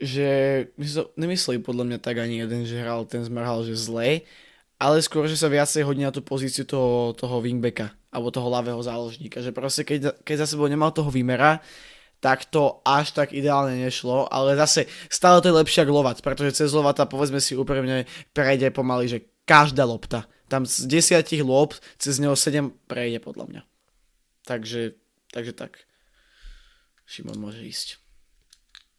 že 0.00 0.28
nemysleli 1.20 1.60
podľa 1.60 1.84
mňa 1.84 1.98
tak 2.00 2.24
ani 2.24 2.40
jeden, 2.40 2.64
že 2.64 2.80
hral 2.80 3.04
ten 3.04 3.20
zmrhal, 3.20 3.68
že 3.68 3.76
zle, 3.76 4.24
ale 4.80 5.02
skôr, 5.04 5.28
že 5.28 5.36
sa 5.36 5.52
viacej 5.52 5.84
hodí 5.84 6.00
na 6.00 6.14
tú 6.14 6.24
pozíciu 6.24 6.64
toho, 6.64 7.12
toho 7.12 7.42
wingbacka 7.44 7.92
alebo 8.08 8.32
toho 8.32 8.48
ľavého 8.48 8.80
záložníka, 8.80 9.44
že 9.44 9.52
proste 9.52 9.84
keď, 9.84 10.24
keď 10.24 10.44
za 10.44 10.56
sebou 10.56 10.70
nemal 10.70 10.94
toho 10.94 11.12
výmera, 11.12 11.60
tak 12.18 12.48
to 12.48 12.82
až 12.82 13.14
tak 13.14 13.30
ideálne 13.34 13.78
nešlo, 13.78 14.26
ale 14.30 14.58
zase 14.58 14.90
stále 15.06 15.38
to 15.38 15.50
je 15.50 15.58
lepšie 15.60 15.86
ako 15.86 15.92
Lovac, 15.92 16.18
pretože 16.18 16.64
cez 16.64 16.70
Lovata 16.74 17.06
povedzme 17.06 17.38
si 17.38 17.54
úprimne 17.54 18.06
prejde 18.34 18.70
pomaly, 18.74 19.06
že 19.06 19.18
každá 19.46 19.86
lopta. 19.86 20.26
Tam 20.48 20.64
z 20.64 20.88
desiatich 20.88 21.44
lop 21.44 21.76
cez 22.00 22.16
neho 22.18 22.32
7 22.34 22.72
prejde 22.88 23.20
podľa 23.20 23.44
mňa. 23.48 23.62
Takže, 24.48 24.96
takže 25.28 25.52
tak. 25.52 25.84
Šimon 27.04 27.36
môže 27.36 27.60
ísť. 27.64 28.00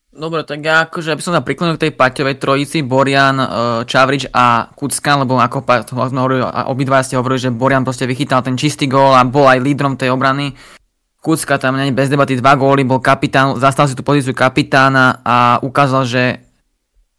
Dobre, 0.09 0.41
tak 0.41 0.65
ja 0.65 0.89
akože 0.89 1.13
by 1.13 1.21
som 1.21 1.37
sa 1.37 1.45
priklonil 1.45 1.77
k 1.77 1.85
tej 1.85 1.93
Paťovej 1.93 2.41
trojici, 2.41 2.81
Borian, 2.81 3.37
e, 3.37 3.47
Čavrič 3.85 4.33
a 4.33 4.65
Kucka, 4.73 5.21
lebo 5.21 5.37
ako 5.37 5.61
sme 5.85 6.17
hovorili, 6.17 6.41
obidva 6.65 7.05
ste 7.05 7.13
hovorili, 7.13 7.45
že 7.45 7.53
Borian 7.53 7.85
proste 7.85 8.09
vychytal 8.09 8.41
ten 8.41 8.57
čistý 8.57 8.89
gól 8.89 9.13
a 9.13 9.21
bol 9.21 9.45
aj 9.45 9.61
lídrom 9.61 9.93
tej 9.93 10.09
obrany. 10.09 10.57
Kucka 11.21 11.61
tam 11.61 11.77
není 11.77 11.93
bez 11.93 12.09
debaty 12.09 12.33
dva 12.41 12.57
góly, 12.57 12.81
bol 12.89 12.97
kapitán, 12.97 13.61
zastal 13.61 13.85
si 13.85 13.93
tú 13.93 14.01
pozíciu 14.01 14.33
kapitána 14.33 15.21
a 15.21 15.61
ukázal, 15.61 16.09
že 16.09 16.23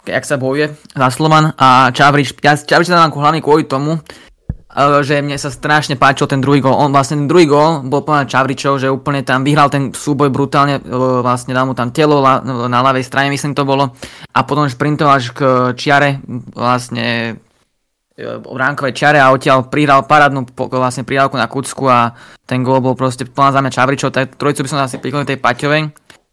jak 0.07 0.25
sa 0.25 0.41
bojuje 0.41 0.73
za 0.97 1.09
Slovan 1.13 1.53
a 1.59 1.93
Čavrič, 1.93 2.37
ja 2.41 2.57
Čavrič 2.57 2.89
sa 2.89 3.09
hlavne 3.09 3.45
kvôli 3.45 3.69
tomu, 3.69 4.01
že 5.03 5.19
mne 5.19 5.35
sa 5.35 5.51
strašne 5.51 5.99
páčil 5.99 6.31
ten 6.31 6.39
druhý 6.39 6.63
gól. 6.63 6.79
On 6.79 6.95
vlastne 6.95 7.19
ten 7.19 7.27
druhý 7.27 7.51
gól 7.51 7.83
bol 7.83 8.07
plná 8.07 8.31
Čavričov, 8.31 8.79
že 8.79 8.87
úplne 8.87 9.27
tam 9.27 9.43
vyhral 9.43 9.67
ten 9.67 9.91
súboj 9.91 10.31
brutálne, 10.31 10.79
vlastne 11.27 11.51
dal 11.51 11.67
mu 11.67 11.75
tam 11.75 11.91
telo 11.91 12.23
na 12.47 12.79
ľavej 12.79 13.03
strane, 13.03 13.35
myslím 13.35 13.59
to 13.59 13.67
bolo. 13.67 13.91
A 14.31 14.47
potom 14.47 14.71
šprintoval 14.71 15.19
až 15.19 15.35
k 15.35 15.41
čiare, 15.75 16.23
vlastne 16.55 17.35
ránkovej 18.47 18.95
čiare 18.95 19.19
a 19.19 19.35
odtiaľ 19.35 19.67
prihral 19.67 20.07
parádnu 20.07 20.47
vlastne 20.55 21.03
prihravku 21.03 21.35
na 21.35 21.51
Kucku 21.51 21.91
a 21.91 22.15
ten 22.47 22.63
gól 22.63 22.79
bol 22.79 22.95
proste 22.95 23.27
plná 23.27 23.51
za 23.51 23.61
mňa 23.65 23.75
Čavričov, 23.75 24.15
tak 24.15 24.39
trojicu 24.39 24.63
by 24.65 24.71
som 24.71 24.79
asi 24.87 25.03
priklonil 25.03 25.27
tej 25.27 25.43
Paťovej 25.43 25.83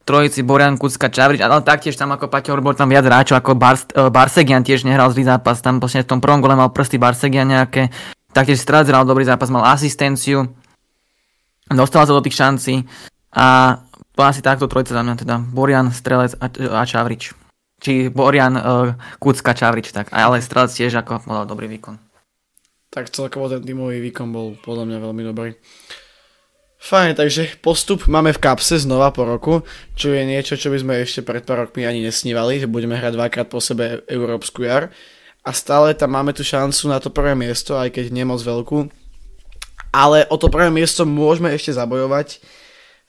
trojici 0.08 0.40
Borian, 0.40 0.80
Kucka, 0.80 1.12
Čavrič, 1.12 1.44
ale 1.44 1.60
taktiež 1.60 2.00
tam 2.00 2.16
ako 2.16 2.32
Paťo 2.32 2.56
bol 2.64 2.72
tam 2.72 2.88
viac 2.88 3.04
hráčov, 3.04 3.44
ako 3.44 3.60
Bars, 3.60 3.84
Barsegian 3.92 4.64
tiež 4.64 4.88
nehral 4.88 5.12
zlý 5.12 5.28
zápas, 5.28 5.60
tam 5.60 5.84
vlastne 5.84 6.08
v 6.08 6.10
tom 6.16 6.24
prvom 6.24 6.40
gole 6.40 6.56
mal 6.56 6.72
prsty 6.72 6.96
Barsegian 6.96 7.52
nejaké, 7.52 7.92
Taktiež 8.38 8.62
Strelec 8.62 8.86
hral 8.86 9.02
dobrý 9.02 9.26
zápas, 9.26 9.50
mal 9.50 9.66
asistenciu, 9.66 10.46
dostal 11.74 12.06
sa 12.06 12.14
do 12.14 12.22
tých 12.22 12.38
šancí 12.38 12.86
a 13.34 13.82
asi 14.14 14.46
takto 14.46 14.70
trojca 14.70 14.94
za 14.94 15.02
mňa, 15.02 15.16
teda 15.18 15.36
Borian, 15.42 15.90
Strelec 15.90 16.38
a, 16.38 16.46
a 16.50 16.86
Čavrič. 16.86 17.34
Či 17.82 18.14
Borian, 18.14 18.54
uh, 18.58 18.94
Kucka, 19.18 19.58
Čavrič, 19.58 19.90
tak. 19.90 20.14
Ale 20.14 20.42
Strelec 20.42 20.70
tiež 20.70 21.02
ako 21.02 21.26
mal 21.26 21.50
dobrý 21.50 21.66
výkon. 21.66 21.98
Tak 22.94 23.10
celkovo 23.10 23.50
ten 23.50 23.66
tímový 23.66 24.02
výkon 24.06 24.30
bol 24.30 24.54
podľa 24.62 24.86
mňa 24.86 24.98
veľmi 25.02 25.24
dobrý. 25.34 25.50
Fajn, 26.88 27.20
takže 27.20 27.60
postup 27.60 28.08
máme 28.08 28.32
v 28.32 28.40
kapse 28.40 28.80
znova 28.80 29.12
po 29.12 29.28
roku, 29.28 29.60
čo 30.00 30.16
je 30.16 30.24
niečo, 30.24 30.56
čo 30.56 30.72
by 30.72 30.80
sme 30.80 30.94
ešte 31.04 31.20
pred 31.20 31.44
pár 31.44 31.68
rokmi 31.68 31.84
ani 31.84 32.00
nesnívali, 32.00 32.64
že 32.64 32.72
budeme 32.72 32.96
hrať 32.96 33.12
dvakrát 33.12 33.52
po 33.52 33.60
sebe 33.60 34.08
Európsku 34.08 34.64
jar. 34.64 34.88
A 35.44 35.52
stále 35.52 35.92
tam 36.00 36.16
máme 36.16 36.32
tu 36.32 36.48
šancu 36.48 36.88
na 36.88 37.04
to 37.04 37.12
prvé 37.12 37.36
miesto, 37.36 37.76
aj 37.76 37.92
keď 37.92 38.16
nie 38.16 38.24
moc 38.24 38.40
veľkú. 38.40 38.88
Ale 39.92 40.32
o 40.32 40.40
to 40.40 40.48
prvé 40.48 40.72
miesto 40.72 41.04
môžeme 41.04 41.52
ešte 41.52 41.76
zabojovať 41.76 42.40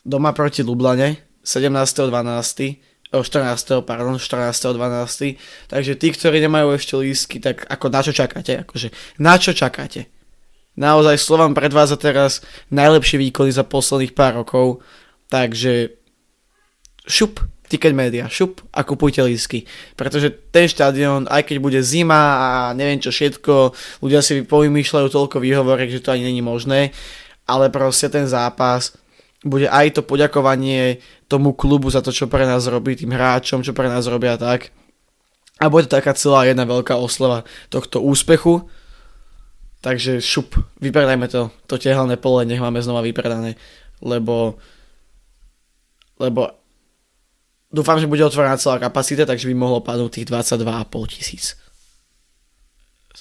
doma 0.02 0.34
proti 0.34 0.66
Lublane 0.66 1.22
17.12. 1.46 2.82
14. 3.14 3.86
pardon, 3.86 4.18
14.12. 4.18 5.38
Takže 5.70 5.94
tí, 5.94 6.08
ktorí 6.10 6.42
nemajú 6.42 6.74
ešte 6.74 6.98
lístky, 6.98 7.38
tak 7.38 7.62
ako 7.70 7.94
na 7.94 8.00
čo 8.02 8.10
čakáte? 8.10 8.58
Akože, 8.58 8.90
na 9.22 9.38
čo 9.38 9.54
čakáte? 9.54 10.17
Naozaj 10.78 11.18
Slovan 11.18 11.58
predvádza 11.58 11.98
teraz 11.98 12.38
najlepšie 12.70 13.18
výkony 13.18 13.50
za 13.50 13.66
posledných 13.66 14.14
pár 14.14 14.38
rokov, 14.46 14.78
takže 15.26 15.98
šup, 17.02 17.42
ticket 17.66 17.98
media, 17.98 18.30
šup 18.30 18.62
a 18.70 18.86
kupujte 18.86 19.18
lísky. 19.26 19.66
Pretože 19.98 20.30
ten 20.54 20.70
štadión, 20.70 21.26
aj 21.26 21.50
keď 21.50 21.56
bude 21.58 21.80
zima 21.82 22.38
a 22.38 22.48
neviem 22.78 23.02
čo 23.02 23.10
všetko, 23.10 23.74
ľudia 24.06 24.22
si 24.22 24.46
povymýšľajú 24.46 25.08
toľko 25.10 25.42
výhovorek, 25.42 25.90
že 25.90 25.98
to 25.98 26.14
ani 26.14 26.30
není 26.30 26.46
možné, 26.46 26.94
ale 27.50 27.74
proste 27.74 28.06
ten 28.06 28.30
zápas 28.30 28.94
bude 29.42 29.66
aj 29.66 29.98
to 29.98 30.02
poďakovanie 30.06 31.02
tomu 31.26 31.58
klubu 31.58 31.90
za 31.90 32.06
to, 32.06 32.14
čo 32.14 32.30
pre 32.30 32.46
nás 32.46 32.70
robí, 32.70 32.94
tým 32.94 33.10
hráčom, 33.10 33.66
čo 33.66 33.74
pre 33.74 33.90
nás 33.90 34.06
robia 34.06 34.38
tak. 34.38 34.70
A 35.58 35.66
bude 35.66 35.90
to 35.90 35.98
taká 35.98 36.14
celá 36.14 36.46
jedna 36.46 36.62
veľká 36.62 36.94
oslava 36.94 37.42
tohto 37.66 37.98
úspechu 37.98 38.70
Takže 39.88 40.20
šup, 40.20 40.52
vypredajme 40.84 41.32
to, 41.32 41.48
to 41.64 41.80
tehelné 41.80 42.20
pole, 42.20 42.44
nech 42.44 42.60
máme 42.60 42.76
znova 42.84 43.00
vypredané, 43.00 43.56
lebo, 44.04 44.60
lebo 46.20 46.52
dúfam, 47.72 47.96
že 47.96 48.04
bude 48.04 48.20
otvorená 48.20 48.60
celá 48.60 48.76
kapacita, 48.76 49.24
takže 49.24 49.48
by 49.48 49.56
mohlo 49.56 49.80
padnúť 49.80 50.20
tých 50.20 50.28
22,5 50.28 50.92
tisíc. 51.08 51.56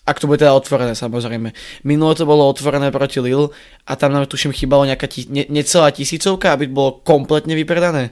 Ak 0.03 0.19
to 0.19 0.27
bude 0.27 0.43
teda 0.43 0.51
otvorené, 0.51 0.91
samozrejme. 0.91 1.55
Minulo 1.87 2.11
to 2.11 2.27
bolo 2.27 2.43
otvorené 2.51 2.91
proti 2.91 3.23
Lille 3.23 3.47
a 3.87 3.95
tam 3.95 4.11
nám 4.11 4.27
tuším 4.27 4.51
chýbalo 4.51 4.83
nejaká 4.83 5.07
ti- 5.07 5.31
ne- 5.31 5.47
necelá 5.47 5.95
tisícovka, 5.95 6.51
aby 6.51 6.67
bolo 6.67 6.99
kompletne 6.99 7.55
vypredané. 7.55 8.11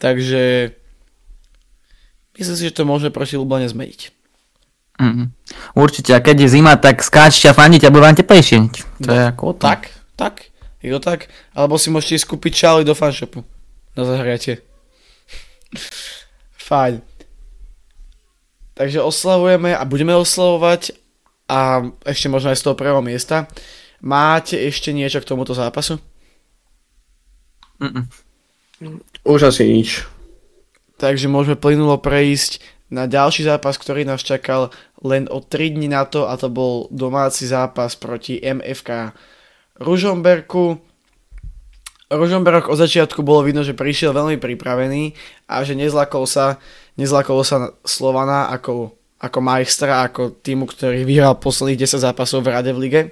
Takže 0.00 0.72
myslím 2.40 2.56
si, 2.56 2.64
že 2.72 2.76
to 2.80 2.88
môže 2.88 3.12
proti 3.12 3.36
Lublane 3.36 3.68
zmeniť. 3.68 4.21
Mm. 5.00 5.32
Určite, 5.74 6.12
a 6.12 6.20
keď 6.20 6.46
je 6.46 6.48
zima, 6.60 6.76
tak 6.76 7.00
skáčte 7.00 7.48
a 7.48 7.56
fandite 7.56 7.88
a 7.88 7.94
bude 7.94 8.04
vám 8.04 8.18
teplejšie. 8.18 8.68
To 9.02 9.08
no, 9.08 9.14
je 9.14 9.22
ako 9.24 9.42
o 9.44 9.52
tom. 9.56 9.64
Tak, 9.72 9.82
tak, 10.14 10.34
je 10.84 10.90
to 10.92 11.00
tak. 11.00 11.32
Alebo 11.56 11.80
si 11.80 11.88
môžete 11.88 12.22
ísť 12.22 12.28
kúpiť 12.28 12.52
čály 12.52 12.82
do 12.84 12.92
fanshopu 12.92 13.42
na 13.96 14.02
zahriatie. 14.04 14.60
Fajn. 16.68 17.00
Takže 18.72 19.04
oslavujeme 19.04 19.76
a 19.76 19.82
budeme 19.84 20.16
oslavovať 20.16 20.96
a 21.48 21.84
ešte 22.08 22.32
možno 22.32 22.52
aj 22.52 22.58
z 22.60 22.64
toho 22.64 22.78
prvého 22.78 23.04
miesta. 23.04 23.44
Máte 24.00 24.56
ešte 24.56 24.90
niečo 24.90 25.20
k 25.20 25.28
tomuto 25.28 25.52
zápasu? 25.52 26.00
Mm-mm. 27.78 28.08
Už 29.22 29.52
asi 29.52 29.68
nič. 29.68 30.06
Takže 30.98 31.30
môžeme 31.30 31.58
plynulo 31.58 31.98
prejsť 31.98 32.62
na 32.92 33.08
ďalší 33.08 33.48
zápas, 33.48 33.80
ktorý 33.80 34.04
nás 34.04 34.20
čakal 34.20 34.68
len 35.00 35.24
o 35.32 35.40
3 35.40 35.80
dní 35.80 35.88
na 35.88 36.04
to 36.04 36.28
a 36.28 36.36
to 36.36 36.52
bol 36.52 36.92
domáci 36.92 37.48
zápas 37.48 37.96
proti 37.96 38.36
MFK 38.36 39.16
Ružomberku. 39.80 40.76
Ružomberok 42.12 42.68
od 42.68 42.76
začiatku 42.76 43.24
bolo 43.24 43.48
vidno, 43.48 43.64
že 43.64 43.72
prišiel 43.72 44.12
veľmi 44.12 44.36
pripravený 44.36 45.16
a 45.48 45.64
že 45.64 45.72
nezlakol 45.72 46.28
sa, 46.28 46.60
nezlakol 47.00 47.40
sa 47.40 47.72
Slovana 47.88 48.52
ako, 48.52 48.92
ako 49.16 49.38
majstra, 49.40 50.04
ako 50.04 50.36
týmu, 50.44 50.68
ktorý 50.68 51.08
vyhral 51.08 51.40
posledných 51.40 51.88
10 51.88 52.04
zápasov 52.04 52.44
v 52.44 52.52
Rade 52.52 52.76
v 52.76 52.82
lige. 52.84 53.02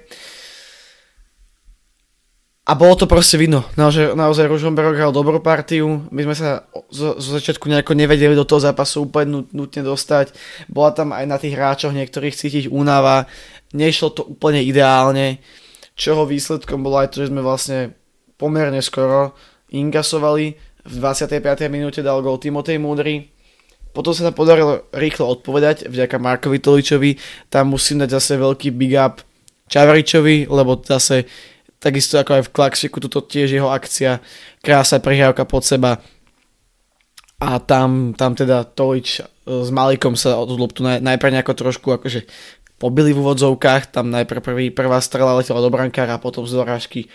A 2.71 2.75
bolo 2.79 2.95
to 2.95 3.03
proste 3.03 3.35
vidno. 3.35 3.67
Naozaj, 3.75 4.15
naozaj 4.15 4.47
Ružomberok 4.47 4.95
hral 4.95 5.11
dobrú 5.11 5.43
partiu. 5.43 6.07
My 6.07 6.23
sme 6.23 6.35
sa 6.39 6.63
zo, 6.87 7.19
zo 7.19 7.35
začiatku 7.35 7.67
nejako 7.67 7.91
nevedeli 7.99 8.31
do 8.31 8.47
toho 8.47 8.63
zápasu 8.63 9.11
úplne 9.11 9.43
nutne 9.51 9.83
dostať. 9.83 10.31
Bola 10.71 10.95
tam 10.95 11.11
aj 11.11 11.25
na 11.27 11.35
tých 11.35 11.59
hráčoch 11.59 11.91
niektorých 11.91 12.31
cítiť 12.31 12.65
únava. 12.71 13.27
Nešlo 13.75 14.15
to 14.15 14.23
úplne 14.23 14.63
ideálne. 14.63 15.43
Čoho 15.99 16.23
výsledkom 16.23 16.79
bolo 16.79 17.03
aj 17.03 17.11
to, 17.11 17.27
že 17.27 17.35
sme 17.35 17.43
vlastne 17.43 17.91
pomerne 18.39 18.79
skoro 18.79 19.35
inkasovali. 19.67 20.55
V 20.87 20.93
25. 20.95 21.43
minúte 21.67 21.99
dal 21.99 22.23
gol 22.23 22.39
Timotej 22.39 22.79
Múdry. 22.79 23.35
Potom 23.91 24.15
sa 24.15 24.31
nám 24.31 24.39
podarilo 24.39 24.87
rýchlo 24.95 25.27
odpovedať 25.27 25.91
vďaka 25.91 26.15
Markovi 26.15 26.63
Toličovi. 26.63 27.19
Tam 27.51 27.67
musím 27.67 27.99
dať 27.99 28.15
zase 28.15 28.39
veľký 28.39 28.71
big 28.71 28.95
up 28.95 29.19
Čavaričovi, 29.67 30.47
lebo 30.47 30.79
zase 30.79 31.27
takisto 31.81 32.21
ako 32.21 32.37
aj 32.37 32.43
v 32.45 32.53
Klaxiku, 32.53 33.01
tuto 33.01 33.25
tiež 33.25 33.57
jeho 33.57 33.73
akcia, 33.73 34.21
krása 34.61 35.01
prihrávka 35.01 35.49
pod 35.49 35.65
seba 35.65 35.97
a 37.41 37.57
tam, 37.57 38.13
tam 38.13 38.37
teda 38.37 38.61
Tolič 38.69 39.19
e, 39.19 39.23
s 39.49 39.69
Malikom 39.73 40.13
sa 40.13 40.37
od 40.37 40.53
loptu 40.53 40.85
naj, 40.85 41.01
najprv 41.01 41.41
nejako 41.41 41.53
trošku 41.57 41.89
akože 41.97 42.29
pobili 42.77 43.13
v 43.13 43.21
úvodzovkách, 43.25 43.89
tam 43.89 44.13
najprv 44.13 44.41
prvý, 44.45 44.65
prvá 44.69 45.01
strela 45.01 45.33
letela 45.33 45.61
do 45.61 45.73
brankára 45.73 46.17
a 46.17 46.21
potom 46.21 46.45
z 46.45 46.53
dorážky 46.53 47.09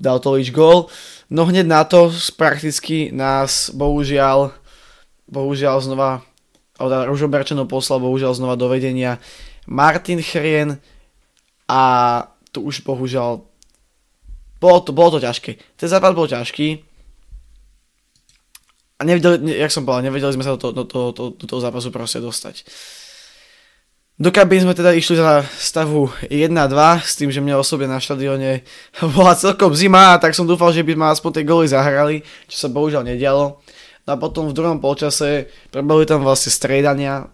dal 0.00 0.24
Tolič 0.24 0.56
gól. 0.56 0.88
No 1.28 1.44
hneď 1.44 1.68
na 1.68 1.84
to 1.84 2.08
prakticky 2.40 3.12
nás 3.12 3.68
bohužiaľ 3.76 4.56
bohužiaľ 5.28 5.84
znova 5.84 6.24
alebo 6.80 7.10
Ružoberčanov 7.12 7.68
poslal 7.68 8.00
bohužiaľ 8.00 8.32
znova 8.38 8.54
do 8.54 8.70
vedenia 8.70 9.20
Martin 9.68 10.22
Chrien 10.24 10.80
a 11.68 11.82
tu 12.54 12.64
už 12.64 12.80
bohužiaľ 12.86 13.44
bolo 14.58 14.78
to, 14.82 14.90
bolo 14.90 15.18
to 15.18 15.20
ťažké. 15.22 15.78
Ten 15.78 15.88
západ 15.88 16.12
bol 16.14 16.26
ťažký. 16.26 16.82
A 18.98 19.06
nevedeli, 19.06 19.38
ne, 19.38 19.54
jak 19.54 19.70
som 19.70 19.86
povedal, 19.86 20.10
nevedeli 20.10 20.34
sme 20.34 20.42
sa 20.42 20.58
do, 20.58 20.74
do, 20.74 20.82
do, 20.82 21.00
do, 21.14 21.24
do 21.30 21.44
toho 21.46 21.60
zápasu 21.62 21.94
proste 21.94 22.18
dostať. 22.18 22.66
Do 24.18 24.34
kabín 24.34 24.66
sme 24.66 24.74
teda 24.74 24.90
išli 24.98 25.14
za 25.14 25.46
stavu 25.46 26.10
1-2 26.26 26.50
s 27.06 27.14
tým, 27.14 27.30
že 27.30 27.38
mňa 27.38 27.54
osobne 27.54 27.86
na 27.86 28.02
štadióne 28.02 28.66
bola 29.14 29.38
celkom 29.38 29.70
zima, 29.78 30.18
tak 30.18 30.34
som 30.34 30.42
dúfal, 30.42 30.74
že 30.74 30.82
by 30.82 30.98
sme 30.98 31.06
aspoň 31.06 31.30
tie 31.38 31.46
goly 31.46 31.70
zahrali, 31.70 32.26
čo 32.50 32.66
sa 32.66 32.66
bohužiaľ 32.66 33.06
nedialo. 33.06 33.62
No 34.02 34.10
a 34.10 34.18
potom 34.18 34.50
v 34.50 34.56
druhom 34.58 34.82
polčase 34.82 35.46
prebehli 35.70 36.02
tam 36.02 36.26
vlastne 36.26 36.50
striedania, 36.50 37.30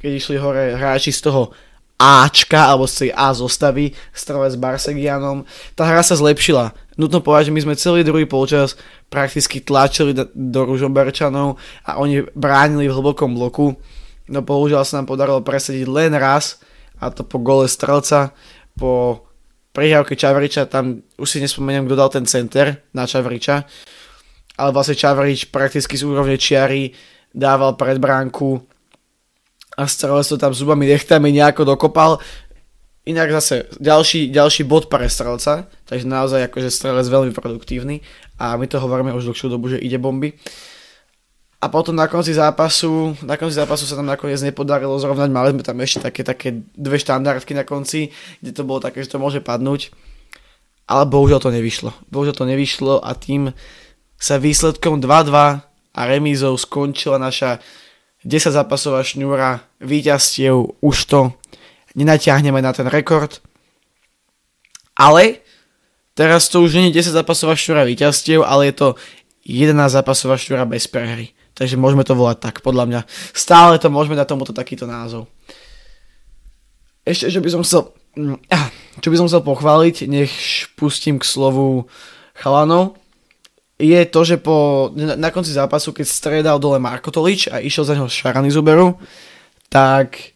keď 0.00 0.10
išli 0.16 0.40
hore 0.40 0.80
hráči 0.80 1.12
z 1.12 1.28
toho 1.28 1.52
Ačka, 1.94 2.68
alebo 2.68 2.90
z 2.90 3.06
tej 3.06 3.10
A 3.14 3.30
zostavy, 3.30 3.94
strove 4.10 4.50
s 4.50 4.58
Barsegianom. 4.58 5.46
Tá 5.78 5.86
hra 5.86 6.02
sa 6.02 6.18
zlepšila. 6.18 6.74
Nutno 6.98 7.22
povedať, 7.22 7.50
že 7.50 7.54
my 7.54 7.60
sme 7.62 7.74
celý 7.78 8.00
druhý 8.02 8.26
polčas 8.26 8.74
prakticky 9.10 9.62
tlačili 9.62 10.14
do 10.34 10.60
Ružomberčanov 10.66 11.58
a 11.86 11.90
oni 12.02 12.26
bránili 12.34 12.90
v 12.90 12.96
hlbokom 12.98 13.38
bloku. 13.38 13.78
No 14.26 14.40
bohužiaľ 14.42 14.82
sa 14.82 14.98
nám 14.98 15.06
podarilo 15.06 15.42
presediť 15.44 15.86
len 15.86 16.14
raz 16.18 16.58
a 16.98 17.10
to 17.14 17.22
po 17.22 17.38
gole 17.38 17.70
strelca, 17.70 18.34
po 18.74 19.22
prihrávke 19.74 20.14
Čavriča, 20.14 20.70
tam 20.70 21.02
už 21.18 21.28
si 21.28 21.38
nespomeniem, 21.42 21.86
kto 21.86 21.94
dal 21.98 22.10
ten 22.10 22.26
center 22.26 22.86
na 22.94 23.04
Čavriča, 23.10 23.66
ale 24.54 24.70
vlastne 24.70 24.94
Čavrič 24.94 25.50
prakticky 25.50 25.98
z 25.98 26.06
úrovne 26.06 26.38
čiary 26.38 26.94
dával 27.34 27.74
pred 27.74 27.98
bránku 27.98 28.62
a 29.74 29.86
strelec 29.86 30.26
to 30.26 30.38
tam 30.38 30.54
zubami 30.54 30.86
nechtami 30.86 31.34
nejako 31.34 31.74
dokopal. 31.74 32.22
Inak 33.04 33.36
zase 33.36 33.68
ďalší, 33.76 34.32
ďalší 34.32 34.64
bod 34.64 34.88
pre 34.88 35.04
strelca, 35.12 35.68
takže 35.84 36.08
naozaj 36.08 36.48
akože 36.48 36.72
strelec 36.72 37.04
veľmi 37.04 37.36
produktívny 37.36 38.00
a 38.40 38.56
my 38.56 38.64
to 38.64 38.80
hovoríme 38.80 39.12
už 39.12 39.28
dlhšiu 39.28 39.52
dobu, 39.52 39.68
že 39.68 39.82
ide 39.82 40.00
bomby. 40.00 40.32
A 41.60 41.68
potom 41.72 41.96
na 41.96 42.08
konci 42.08 42.36
zápasu, 42.36 43.16
na 43.24 43.40
konci 43.40 43.56
zápasu 43.56 43.88
sa 43.88 43.96
tam 43.96 44.04
nakoniec 44.04 44.40
nepodarilo 44.44 45.00
zrovnať, 45.00 45.28
mali 45.32 45.56
sme 45.56 45.64
tam 45.64 45.80
ešte 45.80 46.00
také, 46.04 46.20
také 46.20 46.48
dve 46.76 47.00
štandardky 47.00 47.56
na 47.56 47.64
konci, 47.64 48.12
kde 48.44 48.52
to 48.52 48.68
bolo 48.68 48.84
také, 48.84 49.00
že 49.00 49.12
to 49.12 49.20
môže 49.20 49.40
padnúť. 49.40 49.88
Ale 50.84 51.08
bohužiaľ 51.08 51.40
to 51.40 51.48
nevyšlo. 51.48 51.96
Bohužiaľ 52.12 52.36
to 52.36 52.44
nevyšlo 52.44 53.00
a 53.00 53.16
tým 53.16 53.56
sa 54.20 54.36
výsledkom 54.36 55.00
2-2 55.00 55.64
a 55.96 56.00
remízou 56.04 56.52
skončila 56.60 57.16
naša 57.16 57.64
10 58.24 58.56
zápasová 58.56 59.04
šňúra 59.04 59.60
víťazstiev, 59.84 60.80
už 60.80 60.96
to 61.04 61.20
nenatiahneme 61.92 62.58
na 62.64 62.72
ten 62.72 62.88
rekord. 62.88 63.44
Ale 64.96 65.44
teraz 66.16 66.48
to 66.48 66.64
už 66.64 66.74
nie 66.74 66.88
je 66.90 67.04
10 67.04 67.20
zápasová 67.20 67.52
šňúra 67.52 67.84
víťazstiev, 67.84 68.40
ale 68.40 68.72
je 68.72 68.74
to 68.74 68.88
11 69.44 69.76
zápasová 69.92 70.40
šňúra 70.40 70.64
bez 70.64 70.88
prehry. 70.88 71.36
Takže 71.54 71.78
môžeme 71.78 72.02
to 72.02 72.18
volať 72.18 72.50
tak, 72.50 72.56
podľa 72.66 72.84
mňa. 72.90 73.00
Stále 73.30 73.78
to 73.78 73.92
môžeme 73.92 74.18
dať 74.18 74.26
tomuto 74.26 74.50
takýto 74.50 74.90
názov. 74.90 75.30
Ešte, 77.04 77.30
čo 77.30 77.44
by 77.44 77.50
som 77.52 77.62
chcel, 77.62 77.92
mm, 78.16 78.40
čo 79.04 79.08
by 79.12 79.16
som 79.20 79.28
chcel 79.28 79.44
pochváliť, 79.44 80.08
nech 80.08 80.34
pustím 80.74 81.20
k 81.20 81.28
slovu 81.28 81.86
chalanov, 82.34 82.98
je 83.78 84.00
to, 84.06 84.20
že 84.22 84.36
po, 84.38 84.90
na, 84.94 85.18
na 85.18 85.30
konci 85.34 85.50
zápasu, 85.50 85.90
keď 85.90 86.06
stredal 86.06 86.56
dole 86.62 86.78
Marko 86.78 87.10
Tolič 87.10 87.50
a 87.50 87.58
išiel 87.58 87.84
za 87.84 87.94
neho 87.98 88.06
Šarany 88.06 88.50
Zuberu, 88.50 88.94
tak 89.66 90.34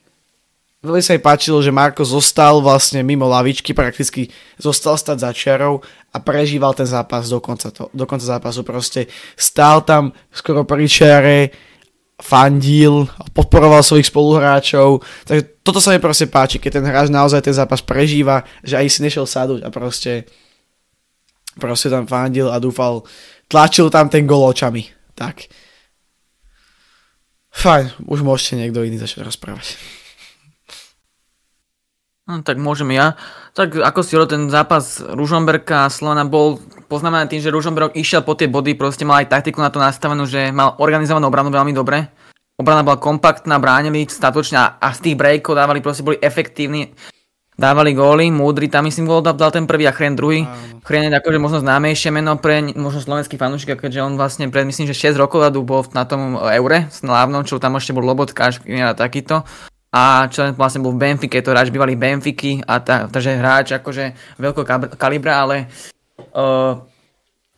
veľmi 0.83 1.03
sa 1.03 1.14
mi 1.14 1.22
páčilo, 1.22 1.62
že 1.62 1.74
Marko 1.74 2.03
zostal 2.03 2.59
vlastne 2.59 3.07
mimo 3.07 3.31
lavičky, 3.31 3.74
prakticky 3.74 4.31
zostal 4.59 4.98
stať 4.98 5.22
za 5.22 5.31
čiarou 5.31 5.83
a 6.11 6.16
prežíval 6.18 6.74
ten 6.74 6.87
zápas 6.87 7.31
do 7.31 7.38
konca, 7.38 7.70
to, 7.70 7.87
do 7.94 8.05
konca 8.11 8.27
zápasu. 8.27 8.66
Proste 8.66 9.07
stál 9.38 9.87
tam 9.87 10.11
skoro 10.35 10.66
pri 10.66 10.87
čiare, 10.90 11.38
fandil, 12.18 13.07
podporoval 13.31 13.87
svojich 13.87 14.11
spoluhráčov. 14.11 15.07
Takže 15.31 15.62
toto 15.62 15.79
sa 15.79 15.94
mi 15.94 16.03
proste 16.03 16.27
páči, 16.27 16.59
keď 16.59 16.83
ten 16.83 16.87
hráč 16.90 17.07
naozaj 17.14 17.46
ten 17.46 17.55
zápas 17.55 17.79
prežíva, 17.79 18.42
že 18.66 18.74
aj 18.74 18.87
si 18.90 18.98
nešiel 19.07 19.22
sadnúť 19.22 19.62
a 19.62 19.70
proste 19.70 20.27
proste 21.59 21.92
tam 21.92 22.07
fandil 22.07 22.49
a 22.49 22.62
dúfal, 22.62 23.05
tlačil 23.51 23.90
tam 23.90 24.07
ten 24.09 24.25
gol 24.25 24.47
očami. 24.49 24.87
Tak. 25.18 25.51
Fajn, 27.51 28.07
už 28.07 28.23
môžete 28.23 28.55
niekto 28.55 28.87
iný 28.87 29.03
začať 29.03 29.27
rozprávať. 29.27 29.75
No, 32.29 32.44
tak 32.44 32.61
môžem 32.61 32.92
ja. 32.92 33.16
Tak 33.57 33.81
ako 33.81 34.01
si 34.05 34.14
ten 34.29 34.53
zápas 34.53 35.01
Ružomberka 35.01 35.88
a 35.88 35.92
Slovana 35.92 36.29
bol 36.29 36.61
poznamenaný 36.87 37.35
tým, 37.35 37.42
že 37.42 37.51
Ružomberok 37.51 37.97
išiel 37.97 38.21
po 38.21 38.37
tie 38.37 38.53
body, 38.53 38.77
proste 38.77 39.09
mal 39.09 39.25
aj 39.25 39.33
taktiku 39.33 39.64
na 39.64 39.73
to 39.73 39.81
nastavenú, 39.81 40.29
že 40.29 40.53
mal 40.53 40.77
organizovanú 40.77 41.33
obranu 41.33 41.49
veľmi 41.49 41.73
dobre. 41.73 42.05
Obrana 42.61 42.85
bola 42.85 43.01
kompaktná, 43.01 43.57
bránili 43.57 44.05
statočne 44.05 44.77
a 44.77 44.88
z 44.92 44.99
tých 45.09 45.16
breakov 45.16 45.57
dávali, 45.57 45.81
proste 45.81 46.05
boli 46.05 46.21
efektívni 46.21 46.92
dávali 47.59 47.90
góly, 47.92 48.31
Múdry 48.31 48.71
tam 48.71 48.87
myslím 48.87 49.11
gól 49.11 49.21
dal 49.21 49.51
ten 49.51 49.66
prvý 49.66 49.90
a 49.90 49.92
Chren 49.92 50.14
druhý. 50.14 50.47
Chren 50.87 51.11
je 51.11 51.18
akože 51.18 51.38
možno 51.42 51.59
známejšie 51.59 52.14
meno 52.14 52.38
pre 52.38 52.62
možno 52.79 53.03
slovenský 53.03 53.35
fanúšik, 53.35 53.75
keďže 53.75 54.07
on 54.07 54.14
vlastne 54.14 54.47
pred 54.47 54.62
myslím, 54.62 54.87
že 54.87 54.94
6 54.94 55.18
rokov 55.18 55.42
dadu 55.42 55.66
bol 55.66 55.83
na 55.90 56.07
tom 56.07 56.38
Eure 56.38 56.87
s 56.87 57.03
Lávnom, 57.03 57.42
čo 57.42 57.59
tam 57.59 57.75
ešte 57.77 57.90
bol 57.90 58.07
Lobotka 58.07 58.55
a 58.55 58.94
takýto. 58.94 59.42
A 59.88 60.29
čo 60.31 60.53
vlastne 60.55 60.85
bol 60.85 60.94
v 60.94 61.01
Benfike, 61.01 61.40
to 61.42 61.51
hráč 61.51 61.73
bývalý 61.73 61.97
Benfiky, 61.97 62.61
a 62.62 62.79
ta, 62.79 63.09
takže 63.09 63.40
hráč 63.40 63.73
akože 63.73 64.37
veľkého 64.37 64.64
kalibra, 65.01 65.49
ale 65.49 65.64
uh, 66.37 66.77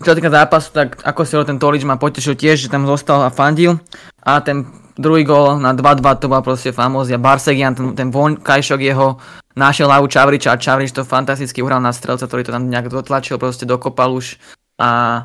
čo 0.01 0.17
týka 0.17 0.33
zápasu, 0.33 0.73
tak 0.73 0.89
ako 1.05 1.21
si 1.29 1.37
ho 1.37 1.45
ten 1.45 1.61
Tolič 1.61 1.85
ma 1.85 2.01
potešil 2.01 2.35
tiež, 2.37 2.67
že 2.67 2.73
tam 2.73 2.89
zostal 2.89 3.21
a 3.21 3.31
fandil. 3.31 3.77
A 4.25 4.41
ten 4.41 4.65
druhý 4.97 5.25
gól 5.25 5.61
na 5.61 5.77
2-2 5.77 6.21
to 6.21 6.27
bol 6.29 6.41
proste 6.41 6.73
famózia. 6.73 7.21
Barsegian, 7.21 7.77
ten, 7.77 7.93
ten 7.93 8.09
vonkajšok 8.09 8.81
jeho 8.81 9.21
našiel 9.57 9.89
ľavú 9.89 10.09
Čavriča 10.09 10.57
a 10.57 10.61
Čavrič 10.61 10.97
to 10.97 11.05
fantasticky 11.05 11.61
uhral 11.61 11.85
na 11.85 11.93
strelca, 11.93 12.25
ktorý 12.25 12.49
to 12.49 12.55
tam 12.55 12.69
nejak 12.69 12.89
dotlačil, 12.89 13.37
proste 13.37 13.69
dokopal 13.69 14.13
už 14.17 14.41
a 14.81 15.25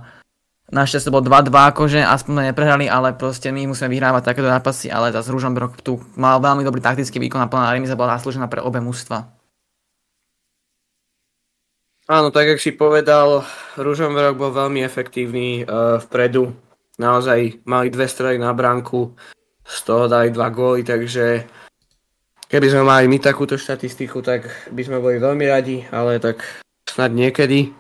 Našťastie 0.66 1.14
bol 1.14 1.22
2-2 1.22 1.54
akože, 1.54 2.02
aspoň 2.02 2.50
neprehrali, 2.50 2.90
ale 2.90 3.14
proste 3.14 3.54
my 3.54 3.70
musíme 3.70 3.86
vyhrávať 3.86 4.34
takéto 4.34 4.50
zápasy, 4.50 4.90
ale 4.90 5.14
zase 5.14 5.30
Ružomberok 5.30 5.78
tu 5.86 6.02
mal 6.18 6.42
veľmi 6.42 6.66
dobrý 6.66 6.82
taktický 6.82 7.22
výkon 7.22 7.38
a 7.38 7.46
plná 7.46 7.70
remiza 7.70 7.94
bola 7.94 8.18
zaslúžená 8.18 8.50
pre 8.50 8.66
obe 8.66 8.82
mužstva. 8.82 9.35
Áno, 12.06 12.30
tak 12.30 12.54
jak 12.54 12.62
si 12.62 12.78
povedal, 12.78 13.42
Ružomberok 13.82 14.38
bol 14.38 14.52
veľmi 14.54 14.86
efektívny 14.86 15.66
uh, 15.66 15.98
vpredu. 15.98 16.54
Naozaj 17.02 17.66
mali 17.66 17.90
dve 17.90 18.06
strely 18.06 18.38
na 18.38 18.54
bránku, 18.54 19.18
z 19.66 19.78
toho 19.82 20.06
dali 20.06 20.30
dva 20.30 20.54
góly, 20.54 20.86
takže 20.86 21.50
Keby 22.46 22.68
sme 22.70 22.84
mali 22.86 23.06
my 23.10 23.18
takúto 23.18 23.58
štatistiku, 23.58 24.22
tak 24.22 24.46
by 24.70 24.82
sme 24.86 25.02
boli 25.02 25.18
veľmi 25.18 25.46
radi, 25.50 25.82
ale 25.90 26.22
tak 26.22 26.46
snad 26.86 27.10
niekedy. 27.10 27.74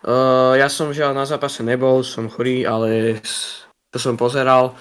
Uh, 0.00 0.54
ja 0.54 0.70
som 0.70 0.94
žiaľ 0.94 1.12
na 1.12 1.26
zápase 1.26 1.60
nebol, 1.66 2.06
som 2.06 2.30
chorý, 2.30 2.62
ale 2.62 3.18
to 3.90 3.98
som 3.98 4.14
pozeral, 4.14 4.78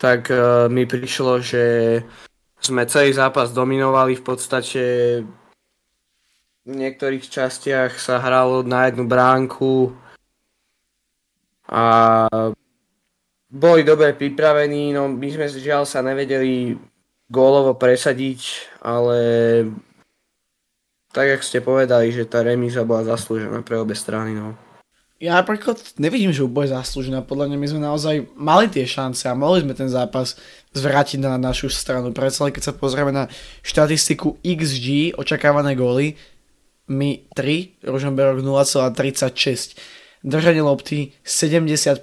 tak 0.00 0.32
uh, 0.32 0.72
mi 0.72 0.88
prišlo, 0.88 1.44
že 1.44 1.64
sme 2.58 2.88
celý 2.88 3.12
zápas 3.12 3.52
dominovali 3.52 4.16
v 4.16 4.24
podstate 4.24 4.82
v 6.66 6.74
niektorých 6.74 7.22
častiach 7.30 7.94
sa 7.94 8.18
hralo 8.18 8.66
na 8.66 8.90
jednu 8.90 9.06
bránku 9.06 9.94
a 11.70 12.26
boli 13.46 13.86
dobre 13.86 14.10
pripravení, 14.18 14.90
no 14.90 15.06
my 15.06 15.28
sme 15.30 15.46
žiaľ 15.46 15.86
sa 15.86 16.02
nevedeli 16.02 16.74
gólovo 17.30 17.78
presadiť, 17.78 18.66
ale 18.82 19.18
tak, 21.14 21.38
jak 21.38 21.42
ste 21.46 21.62
povedali, 21.62 22.10
že 22.10 22.26
tá 22.26 22.42
remíza 22.42 22.82
bola 22.82 23.06
zaslúžená 23.14 23.62
pre 23.62 23.78
obe 23.78 23.94
strany. 23.94 24.34
No. 24.34 24.58
Ja 25.16 25.40
napríklad 25.40 25.80
nevidím, 25.96 26.28
že 26.28 26.44
bude 26.44 26.68
zaslúžená. 26.68 27.24
Podľa 27.24 27.48
mňa 27.48 27.56
my 27.56 27.68
sme 27.72 27.80
naozaj 27.80 28.14
mali 28.36 28.68
tie 28.68 28.84
šance 28.84 29.24
a 29.24 29.32
mohli 29.32 29.64
sme 29.64 29.72
ten 29.72 29.88
zápas 29.88 30.36
zvrátiť 30.76 31.24
na 31.24 31.40
našu 31.40 31.72
stranu. 31.72 32.12
Predsa 32.12 32.52
keď 32.52 32.62
sa 32.68 32.76
pozrieme 32.76 33.16
na 33.16 33.24
štatistiku 33.64 34.36
XG, 34.44 35.16
očakávané 35.16 35.72
góly, 35.72 36.20
my 36.86 37.26
3, 37.34 37.86
Rožomberok 37.86 38.42
0,36 38.42 39.78
držanie 40.26 40.62
lopty 40.62 41.14
75%, 41.22 42.02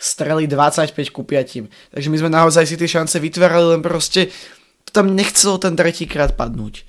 strely 0.00 0.48
25 0.48 1.12
ku 1.12 1.22
5. 1.28 1.92
Takže 1.92 2.08
my 2.08 2.16
sme 2.16 2.30
naozaj 2.32 2.64
si 2.64 2.80
tie 2.80 2.88
šance 2.88 3.20
vytvárali, 3.20 3.76
len 3.76 3.82
proste 3.84 4.32
to 4.88 4.90
tam 4.96 5.12
nechcelo 5.12 5.60
ten 5.60 5.76
tretíkrát 5.76 6.32
padnúť. 6.32 6.88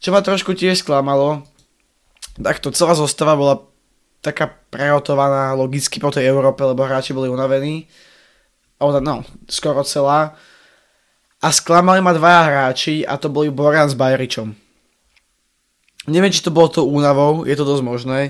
Čo 0.00 0.12
ma 0.12 0.20
trošku 0.20 0.52
tiež 0.52 0.84
sklamalo, 0.84 1.48
tak 2.36 2.60
to 2.60 2.68
celá 2.72 2.92
zostava 2.92 3.32
bola 3.32 3.64
taká 4.20 4.52
prehotovaná 4.68 5.56
logicky 5.56 5.96
po 5.96 6.12
tej 6.12 6.28
Európe, 6.28 6.60
lebo 6.60 6.84
hráči 6.84 7.16
boli 7.16 7.32
unavení. 7.32 7.88
No, 8.80 9.24
skoro 9.48 9.80
celá. 9.84 10.36
A 11.40 11.48
sklamali 11.48 12.04
ma 12.04 12.12
dvaja 12.12 12.42
hráči 12.52 13.00
a 13.08 13.16
to 13.16 13.32
boli 13.32 13.48
Boran 13.48 13.88
s 13.88 13.96
Bajričom. 13.96 14.52
Neviem, 16.08 16.32
či 16.32 16.40
to 16.40 16.48
bolo 16.48 16.72
to 16.72 16.88
únavou, 16.88 17.44
je 17.44 17.52
to 17.52 17.68
dosť 17.68 17.84
možné, 17.84 18.20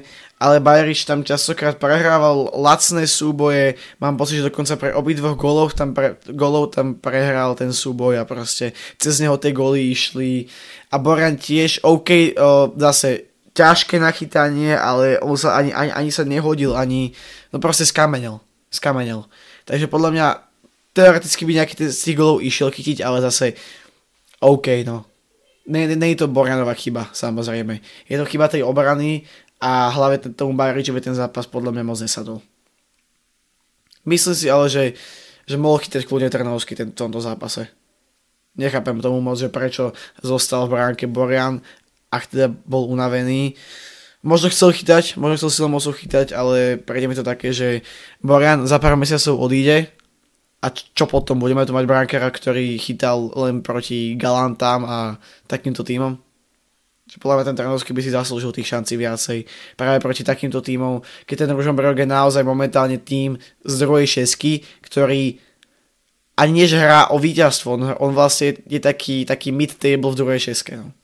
ale 0.42 0.59
Bajriš 0.59 1.06
tam 1.06 1.22
častokrát 1.22 1.78
prehrával 1.78 2.50
lacné 2.50 3.06
súboje, 3.06 3.78
mám 4.02 4.18
pocit, 4.18 4.42
že 4.42 4.50
dokonca 4.50 4.74
pre 4.74 4.90
obidvoch 4.90 5.38
golov 5.38 5.78
tam, 5.78 5.94
pre, 5.94 6.18
golov 6.35 6.74
tam 6.74 6.98
prehral 6.98 7.54
ten 7.54 7.70
súboj 7.70 8.18
a 8.18 8.26
proste 8.26 8.74
cez 8.98 9.22
neho 9.22 9.38
tie 9.38 9.54
goly 9.54 9.94
išli 9.94 10.50
a 10.90 10.98
Boran 10.98 11.38
tiež, 11.38 11.87
OK, 11.87 12.35
o, 12.35 12.74
zase 12.74 13.30
ťažké 13.54 14.02
nachytanie, 14.02 14.74
ale 14.74 15.22
on 15.22 15.38
sa 15.38 15.54
ani, 15.54 15.70
ani, 15.70 15.94
ani 15.94 16.11
sa 16.11 16.26
nehodil, 16.26 16.74
ani, 16.74 17.14
no 17.54 17.62
proste 17.62 17.87
skamenel, 17.87 18.42
skamenel. 18.66 19.30
Takže 19.62 19.87
podľa 19.87 20.11
mňa 20.11 20.26
teoreticky 20.90 21.46
by 21.46 21.52
nejaký 21.62 21.74
z 21.87 22.00
tých 22.02 22.18
golov 22.18 22.42
išiel 22.42 22.74
chytiť, 22.74 22.98
ale 23.06 23.22
zase 23.22 23.54
OK, 24.42 24.83
no. 24.83 25.10
Je 25.70 26.18
to 26.18 26.26
Boranová 26.26 26.74
chyba, 26.74 27.06
samozrejme. 27.14 27.78
Je 28.11 28.18
to 28.18 28.26
chyba 28.26 28.50
tej 28.50 28.66
obrany 28.66 29.22
a 29.62 29.87
hlavne 29.94 30.35
tomu 30.35 30.59
Bajričovi 30.59 30.98
ten 30.98 31.14
zápas 31.14 31.46
podľa 31.46 31.70
mňa 31.78 31.85
moc 31.87 31.98
nesadol. 32.02 32.42
Myslím 34.02 34.35
si 34.35 34.50
ale, 34.50 34.66
že, 34.66 34.85
že 35.46 35.61
mohol 35.61 35.78
chytať 35.78 36.09
kľudne 36.09 36.33
Trnovský 36.33 36.74
v 36.74 36.90
tomto 36.90 37.22
zápase. 37.22 37.70
Nechápem 38.59 38.98
tomu 38.98 39.22
moc, 39.22 39.38
že 39.38 39.52
prečo 39.52 39.94
zostal 40.24 40.66
v 40.66 40.74
bránke 40.74 41.06
Borian, 41.06 41.62
ak 42.11 42.35
teda 42.35 42.50
bol 42.50 42.90
unavený. 42.90 43.54
Možno 44.26 44.50
chcel 44.50 44.74
chytať, 44.74 45.20
možno 45.20 45.38
chcel 45.38 45.50
silou 45.54 45.70
mocou 45.70 45.94
chytať, 45.94 46.35
ale 46.35 46.80
prejde 46.80 47.06
mi 47.06 47.14
to 47.14 47.24
také, 47.24 47.54
že 47.54 47.87
Borian 48.20 48.66
za 48.66 48.83
pár 48.83 48.98
mesiacov 48.98 49.38
odíde 49.38 49.92
a 50.61 50.66
čo 50.68 51.09
potom? 51.09 51.40
Budeme 51.40 51.64
tu 51.64 51.73
mať 51.73 51.88
brankera, 51.88 52.29
ktorý 52.29 52.77
chytal 52.77 53.33
len 53.33 53.64
proti 53.64 54.12
Galantám 54.20 54.85
a 54.85 54.99
takýmto 55.49 55.81
týmom? 55.81 56.20
podľa 57.18 57.42
mňa 57.42 57.49
ten 57.51 57.59
Trnavský 57.59 57.90
by 57.90 58.03
si 58.07 58.14
zaslúžil 58.14 58.55
tých 58.55 58.70
šancí 58.70 58.94
viacej 58.94 59.42
práve 59.75 59.99
proti 59.99 60.23
takýmto 60.23 60.62
týmom, 60.62 61.03
keď 61.27 61.42
ten 61.42 61.51
Ružomberok 61.51 61.99
je 61.99 62.07
naozaj 62.07 62.46
momentálne 62.46 63.03
tým 63.03 63.35
z 63.66 63.75
druhej 63.83 64.07
šesky, 64.07 64.62
ktorý 64.79 65.42
ani 66.38 66.53
než 66.55 66.79
hrá 66.79 67.11
o 67.11 67.18
víťazstvo, 67.18 67.68
on, 67.75 67.83
on 67.99 68.14
vlastne 68.14 68.55
je 68.62 68.79
taký, 68.79 69.27
taký 69.27 69.51
mid-table 69.51 70.14
v 70.14 70.18
druhej 70.23 70.40
šeske. 70.55 70.79
No. 70.79 70.94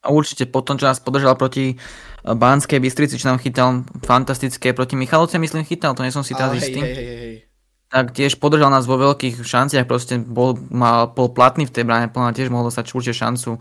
A 0.00 0.14
určite 0.14 0.46
potom, 0.46 0.78
čo 0.78 0.86
nás 0.86 1.02
podržal 1.02 1.34
proti 1.34 1.76
Banskej 2.24 2.78
Bystrici, 2.80 3.18
čo 3.18 3.28
nám 3.28 3.42
chytal 3.42 3.84
fantastické, 4.06 4.72
proti 4.72 4.94
Michalovce 4.94 5.42
myslím 5.42 5.66
chytal, 5.66 5.92
to 5.92 6.06
nie 6.06 6.14
som 6.14 6.22
si 6.22 6.38
teraz 6.38 6.54
istý. 6.56 6.80
Hej, 6.80 6.94
hej, 6.94 7.18
hej. 7.18 7.49
Tak 7.90 8.14
tiež 8.14 8.38
podržal 8.38 8.70
nás 8.70 8.86
vo 8.86 8.94
veľkých 8.94 9.42
šanciach, 9.42 9.90
proste 9.90 10.22
bol, 10.22 10.54
mal, 10.70 11.10
bol 11.10 11.26
platný 11.34 11.66
v 11.66 11.74
tej 11.74 11.82
bráne, 11.82 12.06
plná 12.06 12.30
tiež 12.30 12.46
mohol 12.46 12.70
dostať 12.70 12.94
určite 12.94 13.18
šancu 13.18 13.58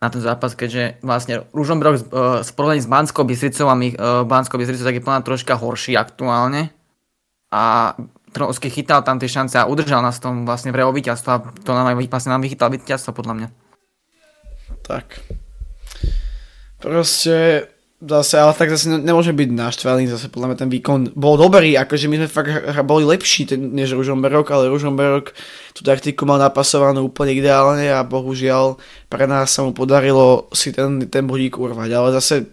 na 0.00 0.08
ten 0.08 0.20
zápas, 0.20 0.52
keďže 0.52 1.00
vlastne 1.00 1.48
Ružomberok 1.52 1.94
uh, 2.12 2.44
s 2.44 2.88
Banskou 2.88 3.24
Bystricou 3.24 3.72
a 3.72 3.76
my, 3.76 3.88
uh, 3.96 4.24
Banskou 4.28 4.60
Bystricou 4.60 4.84
tak 4.84 4.96
je 5.00 5.04
plná 5.04 5.20
troška 5.24 5.56
horší 5.56 5.96
aktuálne 5.96 6.72
a 7.52 7.96
Trnovský 8.30 8.70
chytal 8.70 9.02
tam 9.02 9.18
tie 9.18 9.26
šance 9.26 9.58
a 9.58 9.66
udržal 9.66 10.06
nás 10.06 10.22
tom 10.22 10.46
vlastne 10.46 10.70
pre 10.70 10.86
víťazstvo 10.86 11.30
a 11.34 11.42
to 11.66 11.70
nám 11.74 11.90
aj 11.90 12.06
vlastne 12.06 12.30
nám 12.30 12.46
vychytal 12.46 12.70
víťazstvo 12.70 13.10
podľa 13.10 13.34
mňa. 13.34 13.48
Tak. 14.86 15.18
Proste 16.78 17.66
zase, 18.00 18.40
ale 18.40 18.56
tak 18.56 18.72
zase 18.72 18.88
nemôže 18.88 19.36
byť 19.36 19.48
naštvaný, 19.52 20.08
zase 20.08 20.32
podľa 20.32 20.52
mňa 20.52 20.58
ten 20.64 20.70
výkon 20.72 21.00
bol 21.12 21.36
dobrý, 21.36 21.76
akože 21.76 22.08
my 22.08 22.16
sme 22.24 22.28
fakt 22.32 22.50
boli 22.88 23.04
lepší 23.04 23.44
ten, 23.44 23.76
než 23.76 23.92
Ružomberok, 23.92 24.48
ale 24.48 24.72
Ružomberok 24.72 25.36
tú 25.76 25.84
taktiku 25.84 26.24
mal 26.24 26.40
napasovanú 26.40 27.12
úplne 27.12 27.36
ideálne 27.36 27.92
a 27.92 28.00
bohužiaľ 28.00 28.80
pre 29.12 29.28
nás 29.28 29.52
sa 29.52 29.68
mu 29.68 29.76
podarilo 29.76 30.48
si 30.56 30.72
ten, 30.72 31.04
ten 31.12 31.28
bodík 31.28 31.60
urvať, 31.60 31.90
ale 31.92 32.08
zase 32.16 32.48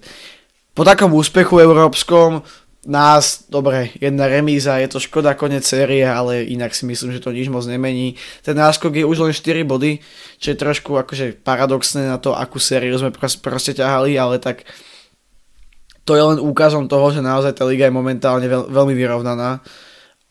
po 0.75 0.83
takom 0.83 1.15
úspechu 1.15 1.63
európskom 1.63 2.43
nás, 2.87 3.43
dobre, 3.51 3.91
jedna 3.99 4.31
remíza, 4.31 4.79
je 4.79 4.87
to 4.87 5.03
škoda 5.03 5.35
konec 5.35 5.67
série, 5.67 6.07
ale 6.07 6.47
inak 6.47 6.71
si 6.71 6.87
myslím, 6.87 7.11
že 7.11 7.19
to 7.19 7.35
nič 7.35 7.51
moc 7.51 7.67
nemení. 7.67 8.15
Ten 8.47 8.55
náskok 8.55 8.95
je 8.95 9.03
už 9.03 9.27
len 9.27 9.35
4 9.35 9.67
body, 9.67 9.99
čo 10.39 10.55
je 10.55 10.61
trošku 10.61 10.95
akože 10.95 11.43
paradoxné 11.43 12.07
na 12.07 12.15
to, 12.15 12.31
akú 12.31 12.63
sériu 12.63 12.95
sme 12.95 13.11
proste 13.43 13.75
ťahali, 13.75 14.15
ale 14.15 14.39
tak 14.39 14.63
to 16.07 16.15
je 16.15 16.23
len 16.23 16.39
úkazom 16.39 16.87
toho, 16.87 17.11
že 17.11 17.19
naozaj 17.19 17.59
tá 17.59 17.67
liga 17.67 17.83
je 17.83 17.91
momentálne 17.91 18.47
veľ, 18.47 18.71
veľmi 18.71 18.95
vyrovnaná 18.95 19.59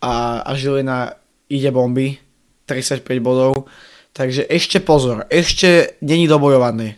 a, 0.00 0.14
a 0.40 0.50
Žilina 0.56 1.12
ide 1.52 1.68
bomby, 1.68 2.16
35 2.64 3.04
bodov, 3.20 3.68
takže 4.16 4.48
ešte 4.48 4.80
pozor, 4.80 5.28
ešte 5.28 6.00
není 6.00 6.24
dobojované. 6.24 6.96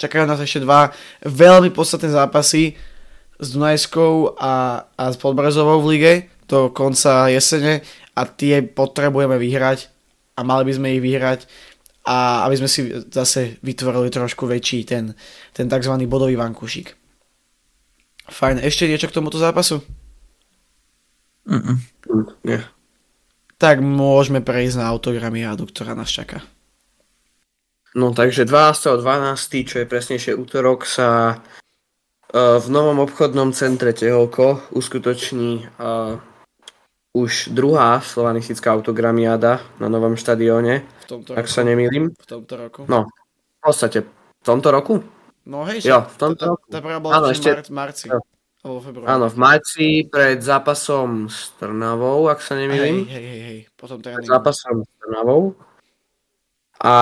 Čakajú 0.00 0.24
nás 0.24 0.40
ešte 0.40 0.64
dva 0.64 0.96
veľmi 1.24 1.70
podstatné 1.76 2.16
zápasy, 2.16 2.72
s 3.36 3.52
Dunajskou 3.52 4.36
a, 4.40 4.84
a 4.96 5.04
s 5.12 5.16
Podbrezovou 5.20 5.84
v 5.84 5.88
lige 5.96 6.12
do 6.48 6.72
konca 6.72 7.28
jesene 7.28 7.84
a 8.16 8.24
tie 8.24 8.64
potrebujeme 8.64 9.36
vyhrať 9.36 9.92
a 10.36 10.40
mali 10.40 10.64
by 10.68 10.72
sme 10.72 10.88
ich 10.96 11.02
vyhrať 11.04 11.44
a 12.06 12.46
aby 12.48 12.54
sme 12.56 12.68
si 12.70 12.86
zase 13.12 13.60
vytvorili 13.60 14.08
trošku 14.08 14.46
väčší 14.46 14.86
ten, 14.86 15.12
ten 15.52 15.66
tzv. 15.66 15.92
bodový 16.06 16.38
vankúšik. 16.38 17.05
Fajn, 18.26 18.62
ešte 18.62 18.90
niečo 18.90 19.06
k 19.10 19.16
tomuto 19.16 19.38
zápasu? 19.38 19.80
Mm-mm. 21.46 21.78
Nie. 22.42 22.66
Tak 23.56 23.80
môžeme 23.80 24.42
prejsť 24.42 24.82
na 24.82 24.90
autogramiádu, 24.90 25.70
ktorá 25.70 25.94
nás 25.94 26.10
čaká. 26.10 26.42
No 27.96 28.12
takže 28.12 28.44
12.12., 28.44 29.64
čo 29.64 29.76
je 29.80 29.86
presnejšie 29.88 30.36
útorok, 30.36 30.84
sa 30.84 31.40
Eh, 32.26 32.60
v 32.60 32.66
novom 32.68 33.00
obchodnom 33.06 33.54
centre 33.54 33.94
Teholko 33.94 34.60
uskutoční 34.74 35.70
uh, 35.78 36.18
už 37.14 37.54
druhá 37.54 38.02
slovanistická 38.02 38.74
autogramiáda 38.74 39.62
na 39.78 39.86
novom 39.88 40.18
štadióne, 40.18 40.82
v 40.82 41.04
tomto 41.06 41.38
ak 41.38 41.46
roku. 41.46 41.54
sa 41.54 41.62
nemýlim. 41.62 42.12
V 42.12 42.26
tomto 42.26 42.54
roku? 42.58 42.80
No, 42.90 43.06
v 43.56 43.60
podstate 43.62 44.04
v 44.42 44.44
tomto 44.44 44.68
roku? 44.74 45.06
No 45.46 45.62
hej, 45.70 45.86
jo, 45.86 46.02
v 46.02 46.16
tomto 46.18 46.42
roku. 46.54 46.66
Tá 46.66 46.82
prvá 46.82 46.98
bola 46.98 47.30
ešte, 47.30 47.54
v 47.54 47.72
marci. 47.74 48.10
Jo. 48.10 48.18
Áno, 49.06 49.30
v 49.30 49.36
marci 49.38 50.02
pred 50.10 50.42
zápasom 50.42 51.30
s 51.30 51.54
Trnavou, 51.54 52.26
ak 52.26 52.42
sa 52.42 52.58
nemýlim. 52.58 53.06
Hej, 53.06 53.22
hej, 53.22 53.40
hej, 53.46 53.58
potom 53.78 54.02
Pred 54.02 54.26
zápasom 54.26 54.82
s 54.82 54.90
Trnavou. 54.98 55.54
A 56.82 56.94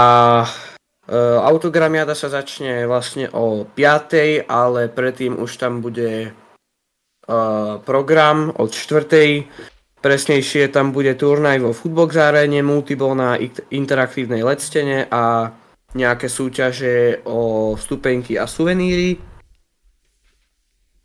Uh, 1.05 1.37
autogramiada 1.45 2.17
sa 2.17 2.33
začne 2.33 2.89
vlastne 2.89 3.29
o 3.37 3.69
5. 3.69 4.49
ale 4.49 4.89
predtým 4.89 5.37
už 5.37 5.61
tam 5.61 5.85
bude 5.85 6.33
uh, 6.33 7.77
program 7.85 8.49
od 8.57 8.73
4. 8.73 10.01
Presnejšie 10.01 10.73
tam 10.73 10.97
bude 10.97 11.13
turnaj 11.13 11.61
vo 11.61 11.77
Footbox 11.77 12.17
Arene, 12.17 12.65
multibol 12.65 13.13
na 13.13 13.37
interaktívnej 13.69 14.41
ledstene 14.49 15.05
a 15.13 15.53
nejaké 15.95 16.27
súťaže 16.27 17.23
o 17.25 17.73
stupenky 17.79 18.35
a 18.35 18.51
suveníry. 18.51 19.17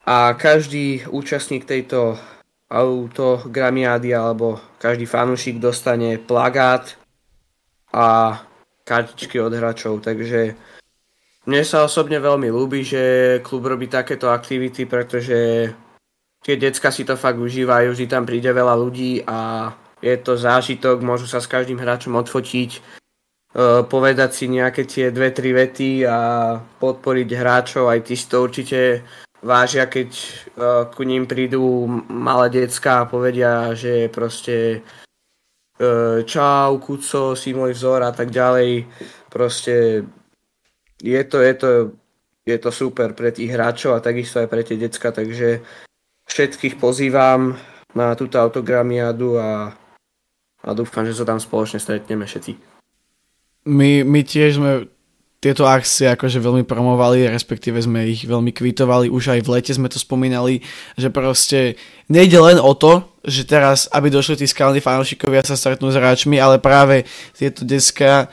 A 0.09 0.33
každý 0.33 1.05
účastník 1.05 1.69
tejto 1.69 2.17
autogramiády 2.69 4.13
alebo 4.13 4.57
každý 4.81 5.05
fanúšik 5.05 5.61
dostane 5.61 6.17
plagát 6.17 6.97
a 7.93 8.37
kartičky 8.85 9.37
od 9.37 9.53
hráčov, 9.53 10.01
takže 10.01 10.57
mne 11.45 11.61
sa 11.65 11.85
osobne 11.85 12.21
veľmi 12.21 12.49
ľúbi, 12.49 12.85
že 12.85 13.03
klub 13.45 13.65
robí 13.65 13.89
takéto 13.89 14.29
aktivity, 14.29 14.85
pretože 14.85 15.69
tie 16.45 16.55
decka 16.57 16.93
si 16.93 17.05
to 17.05 17.17
fakt 17.17 17.41
užívajú, 17.41 17.93
vždy 17.93 18.05
tam 18.05 18.25
príde 18.25 18.53
veľa 18.53 18.77
ľudí 18.77 19.25
a 19.25 19.69
je 20.01 20.13
to 20.21 20.37
zážitok, 20.37 21.01
môžu 21.01 21.25
sa 21.25 21.41
s 21.41 21.49
každým 21.49 21.81
hráčom 21.81 22.13
odfotiť, 22.17 22.98
povedať 23.89 24.29
si 24.33 24.45
nejaké 24.45 24.85
tie 24.85 25.09
dve, 25.09 25.33
tri 25.33 25.49
vety 25.53 26.05
a 26.05 26.17
podporiť 26.61 27.29
hráčov, 27.33 27.89
aj 27.89 27.99
tí 28.05 28.13
si 28.13 28.29
to 28.29 28.45
určite 28.45 29.01
vážia, 29.41 29.89
keď 29.89 30.09
e, 30.13 30.25
ku 30.93 31.01
ním 31.01 31.25
prídu 31.25 31.87
malé 32.11 32.51
decka 32.51 33.01
a 33.01 33.09
povedia, 33.09 33.73
že 33.73 34.11
proste 34.13 34.85
E, 35.79 36.23
čau, 36.27 36.75
kuco, 36.83 37.39
si 37.39 37.55
môj 37.55 37.71
vzor 37.71 38.03
a 38.03 38.11
tak 38.11 38.35
ďalej. 38.35 38.83
Proste 39.31 40.03
je 40.99 41.21
to, 41.23 41.39
je 41.39 41.53
to, 41.55 41.69
je 42.43 42.57
to 42.59 42.69
super 42.75 43.15
pre 43.15 43.31
tých 43.31 43.55
hráčov 43.55 43.95
a 43.95 44.03
takisto 44.03 44.43
aj 44.43 44.51
pre 44.51 44.67
tie 44.67 44.75
decka, 44.75 45.15
takže 45.15 45.63
všetkých 46.27 46.75
pozývam 46.75 47.55
na 47.95 48.11
túto 48.19 48.35
autogramiadu 48.43 49.39
a, 49.39 49.71
a 50.67 50.69
dúfam, 50.75 51.07
že 51.07 51.15
sa 51.15 51.23
tam 51.23 51.39
spoločne 51.39 51.79
stretneme 51.79 52.27
všetci. 52.27 52.68
My, 53.69 54.01
my 54.01 54.25
tiež 54.25 54.57
sme 54.57 54.89
tieto 55.39 55.63
akcie 55.63 56.11
akože 56.11 56.43
veľmi 56.43 56.67
promovali, 56.67 57.23
respektíve 57.31 57.79
sme 57.79 58.11
ich 58.11 58.27
veľmi 58.27 58.51
kvitovali, 58.51 59.07
už 59.07 59.39
aj 59.39 59.41
v 59.47 59.51
lete 59.55 59.71
sme 59.71 59.87
to 59.87 59.95
spomínali, 59.95 60.59
že 60.99 61.07
proste 61.07 61.79
nejde 62.11 62.35
len 62.43 62.59
o 62.59 62.75
to, 62.75 63.07
že 63.23 63.47
teraz, 63.47 63.87
aby 63.95 64.11
došli 64.11 64.43
tí 64.43 64.45
skalní 64.51 64.83
fanúšikovia 64.83 65.47
sa 65.47 65.55
stretnú 65.55 65.95
s 65.95 65.95
hráčmi, 65.95 66.35
ale 66.35 66.59
práve 66.59 67.07
tieto 67.39 67.63
deska, 67.63 68.27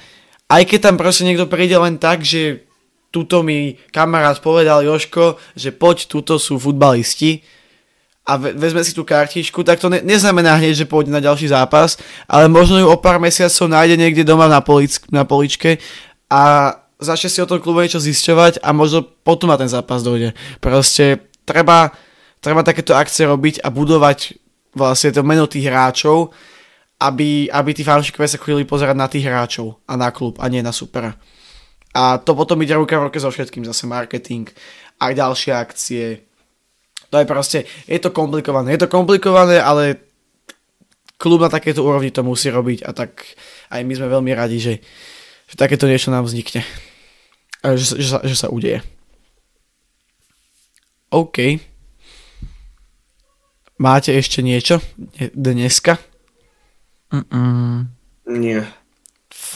aj 0.51 0.63
keď 0.67 0.79
tam 0.91 0.97
proste 0.99 1.23
niekto 1.23 1.47
príde 1.47 1.79
len 1.79 1.95
tak, 1.95 2.27
že 2.27 2.67
tuto 3.15 3.47
mi 3.47 3.79
kamarát 3.95 4.43
povedal 4.43 4.83
Joško, 4.83 5.39
že 5.55 5.71
poď, 5.71 6.11
tuto 6.11 6.43
sú 6.43 6.59
futbalisti, 6.59 7.47
a 8.27 8.35
vezme 8.37 8.83
si 8.83 8.91
tú 8.91 9.07
kartičku, 9.07 9.63
tak 9.63 9.79
to 9.79 9.87
ne, 9.87 10.03
neznamená 10.03 10.59
hneď, 10.59 10.83
že 10.83 10.91
pôjde 10.91 11.15
na 11.15 11.23
ďalší 11.23 11.47
zápas, 11.55 11.95
ale 12.27 12.51
možno 12.51 12.83
ju 12.83 12.87
o 12.91 12.99
pár 12.99 13.23
mesiacov 13.23 13.71
nájde 13.71 13.95
niekde 13.95 14.27
doma 14.27 14.51
na, 14.51 14.59
polic, 14.59 14.99
na 15.15 15.23
poličke 15.23 15.79
a 16.27 16.75
začne 16.99 17.31
si 17.31 17.39
o 17.39 17.47
tom 17.47 17.63
klube 17.63 17.87
niečo 17.87 18.03
zisťovať 18.03 18.67
a 18.67 18.75
možno 18.75 19.07
potom 19.07 19.47
na 19.47 19.55
ten 19.55 19.71
zápas 19.71 20.03
dojde. 20.03 20.35
Proste 20.59 21.31
treba, 21.47 21.95
treba 22.43 22.67
takéto 22.67 22.99
akcie 22.99 23.31
robiť 23.31 23.63
a 23.63 23.71
budovať 23.71 24.43
vlastne 24.75 25.15
to 25.15 25.23
meno 25.23 25.47
tých 25.47 25.71
hráčov, 25.71 26.35
aby, 26.99 27.47
aby 27.47 27.71
tí 27.73 27.87
fanúšikovia 27.87 28.35
sa 28.35 28.43
chodili 28.43 28.67
pozerať 28.67 28.97
na 28.99 29.07
tých 29.07 29.29
hráčov 29.29 29.79
a 29.87 29.95
na 29.95 30.11
klub 30.11 30.43
a 30.43 30.51
nie 30.51 30.67
na 30.67 30.75
supera. 30.75 31.15
A 31.97 32.19
to 32.21 32.37
potom 32.37 32.61
ide 32.61 32.77
ruka 32.77 32.99
v 32.99 33.09
ruke 33.09 33.17
so 33.17 33.33
všetkým, 33.33 33.65
zase 33.65 33.89
marketing, 33.89 34.51
aj 35.01 35.13
ďalšie 35.17 35.53
akcie. 35.57 36.26
To 37.11 37.17
je 37.23 37.27
proste, 37.27 37.59
je 37.87 37.99
to 38.03 38.11
komplikované. 38.11 38.75
Je 38.75 38.83
to 38.83 38.91
komplikované, 38.91 39.63
ale 39.63 40.01
klub 41.17 41.41
na 41.41 41.49
takéto 41.49 41.81
úrovni 41.81 42.13
to 42.13 42.21
musí 42.21 42.53
robiť 42.53 42.85
a 42.85 42.93
tak 42.93 43.25
aj 43.73 43.81
my 43.83 43.93
sme 43.97 44.13
veľmi 44.13 44.33
radi, 44.37 44.61
že, 44.61 44.75
že 45.49 45.55
takéto 45.57 45.89
niečo 45.89 46.13
nám 46.13 46.29
vznikne. 46.29 46.61
A 47.65 47.75
že, 47.75 47.97
že, 47.97 48.09
sa, 48.09 48.19
že 48.21 48.37
sa 48.37 48.53
udeje. 48.53 48.85
OK. 51.11 51.63
Máte 53.77 54.13
ešte 54.17 54.41
niečo 54.41 54.81
dneska? 55.37 56.01
Mm-mm. 57.13 57.89
Nie. 58.27 58.67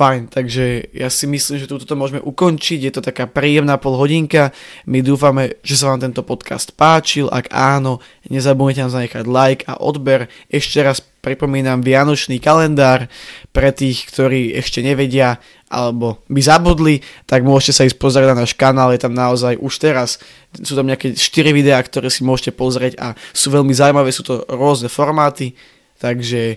Fajn, 0.01 0.33
takže 0.33 0.97
ja 0.97 1.13
si 1.13 1.29
myslím, 1.29 1.61
že 1.61 1.69
túto 1.69 1.85
to 1.85 1.93
môžeme 1.93 2.25
ukončiť, 2.25 2.89
je 2.89 2.93
to 2.97 3.05
taká 3.05 3.29
príjemná 3.29 3.77
pol 3.77 4.01
hodinka, 4.01 4.49
my 4.89 5.05
dúfame, 5.05 5.61
že 5.61 5.77
sa 5.77 5.93
vám 5.93 6.01
tento 6.01 6.25
podcast 6.25 6.73
páčil, 6.73 7.29
ak 7.29 7.53
áno, 7.53 8.01
nezabudnite 8.33 8.81
nám 8.81 8.97
zanechať 8.97 9.29
like 9.29 9.69
a 9.69 9.77
odber, 9.77 10.33
ešte 10.49 10.81
raz 10.81 11.05
pripomínam 11.21 11.85
Vianočný 11.85 12.41
kalendár, 12.41 13.13
pre 13.53 13.77
tých, 13.77 14.09
ktorí 14.09 14.57
ešte 14.57 14.81
nevedia, 14.81 15.37
alebo 15.69 16.25
by 16.33 16.41
zabudli, 16.41 17.05
tak 17.29 17.45
môžete 17.45 17.77
sa 17.77 17.85
ísť 17.85 18.01
pozrieť 18.01 18.33
na 18.33 18.49
náš 18.49 18.57
kanál, 18.57 18.97
je 18.97 19.05
tam 19.05 19.13
naozaj 19.13 19.61
už 19.61 19.85
teraz, 19.85 20.17
sú 20.65 20.81
tam 20.81 20.89
nejaké 20.89 21.13
4 21.13 21.53
videá, 21.53 21.77
ktoré 21.77 22.09
si 22.09 22.25
môžete 22.25 22.57
pozrieť 22.57 22.97
a 22.97 23.13
sú 23.37 23.53
veľmi 23.53 23.77
zaujímavé, 23.77 24.09
sú 24.17 24.25
to 24.25 24.49
rôzne 24.49 24.89
formáty, 24.89 25.53
takže 26.01 26.57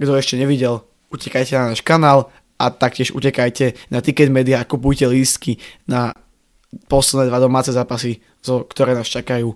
kto 0.00 0.16
ešte 0.16 0.40
nevidel, 0.40 0.88
utekajte 1.12 1.52
na 1.52 1.76
náš 1.76 1.84
kanál 1.84 2.32
a 2.56 2.72
taktiež 2.72 3.12
utekajte 3.12 3.76
na 3.92 4.00
Ticket 4.00 4.32
Media 4.32 4.60
a 4.60 4.68
kupujte 4.68 5.06
lístky 5.06 5.60
na 5.88 6.12
posledné 6.88 7.28
dva 7.28 7.40
domáce 7.40 7.72
zápasy, 7.72 8.20
ktoré 8.44 8.92
nás 8.96 9.08
čakajú 9.08 9.54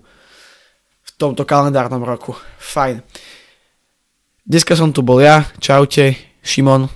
v 1.01 1.11
tomto 1.17 1.45
kalendárnom 1.45 2.01
roku. 2.01 2.37
Fajn. 2.57 3.01
Dneska 4.41 4.73
som 4.73 4.89
tu 4.89 5.05
bol 5.05 5.21
ja, 5.21 5.45
čaute, 5.61 6.17
Šimon. 6.41 6.89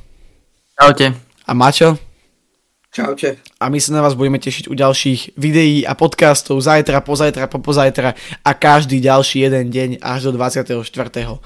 Čaute. 0.75 1.13
A 1.45 1.51
Mačo. 1.53 1.97
Čaute. 2.95 3.43
A 3.59 3.67
my 3.67 3.75
sa 3.75 3.91
na 3.91 3.99
vás 3.99 4.15
budeme 4.15 4.39
tešiť 4.39 4.71
u 4.71 4.73
ďalších 4.73 5.35
videí 5.35 5.83
a 5.83 5.99
podcastov 5.99 6.63
zajtra, 6.63 7.03
pozajtra, 7.03 7.51
popozajtra 7.51 8.15
a 8.41 8.51
každý 8.55 9.03
ďalší 9.03 9.45
jeden 9.45 9.67
deň 9.67 9.89
až 9.99 10.31
do 10.31 10.39
24.12. 10.39 11.43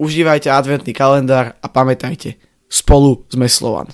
Užívajte 0.00 0.48
adventný 0.48 0.96
kalendár 0.96 1.60
a 1.60 1.66
pamätajte, 1.68 2.40
spolu 2.68 3.24
sme 3.32 3.48
Slovan. 3.48 3.88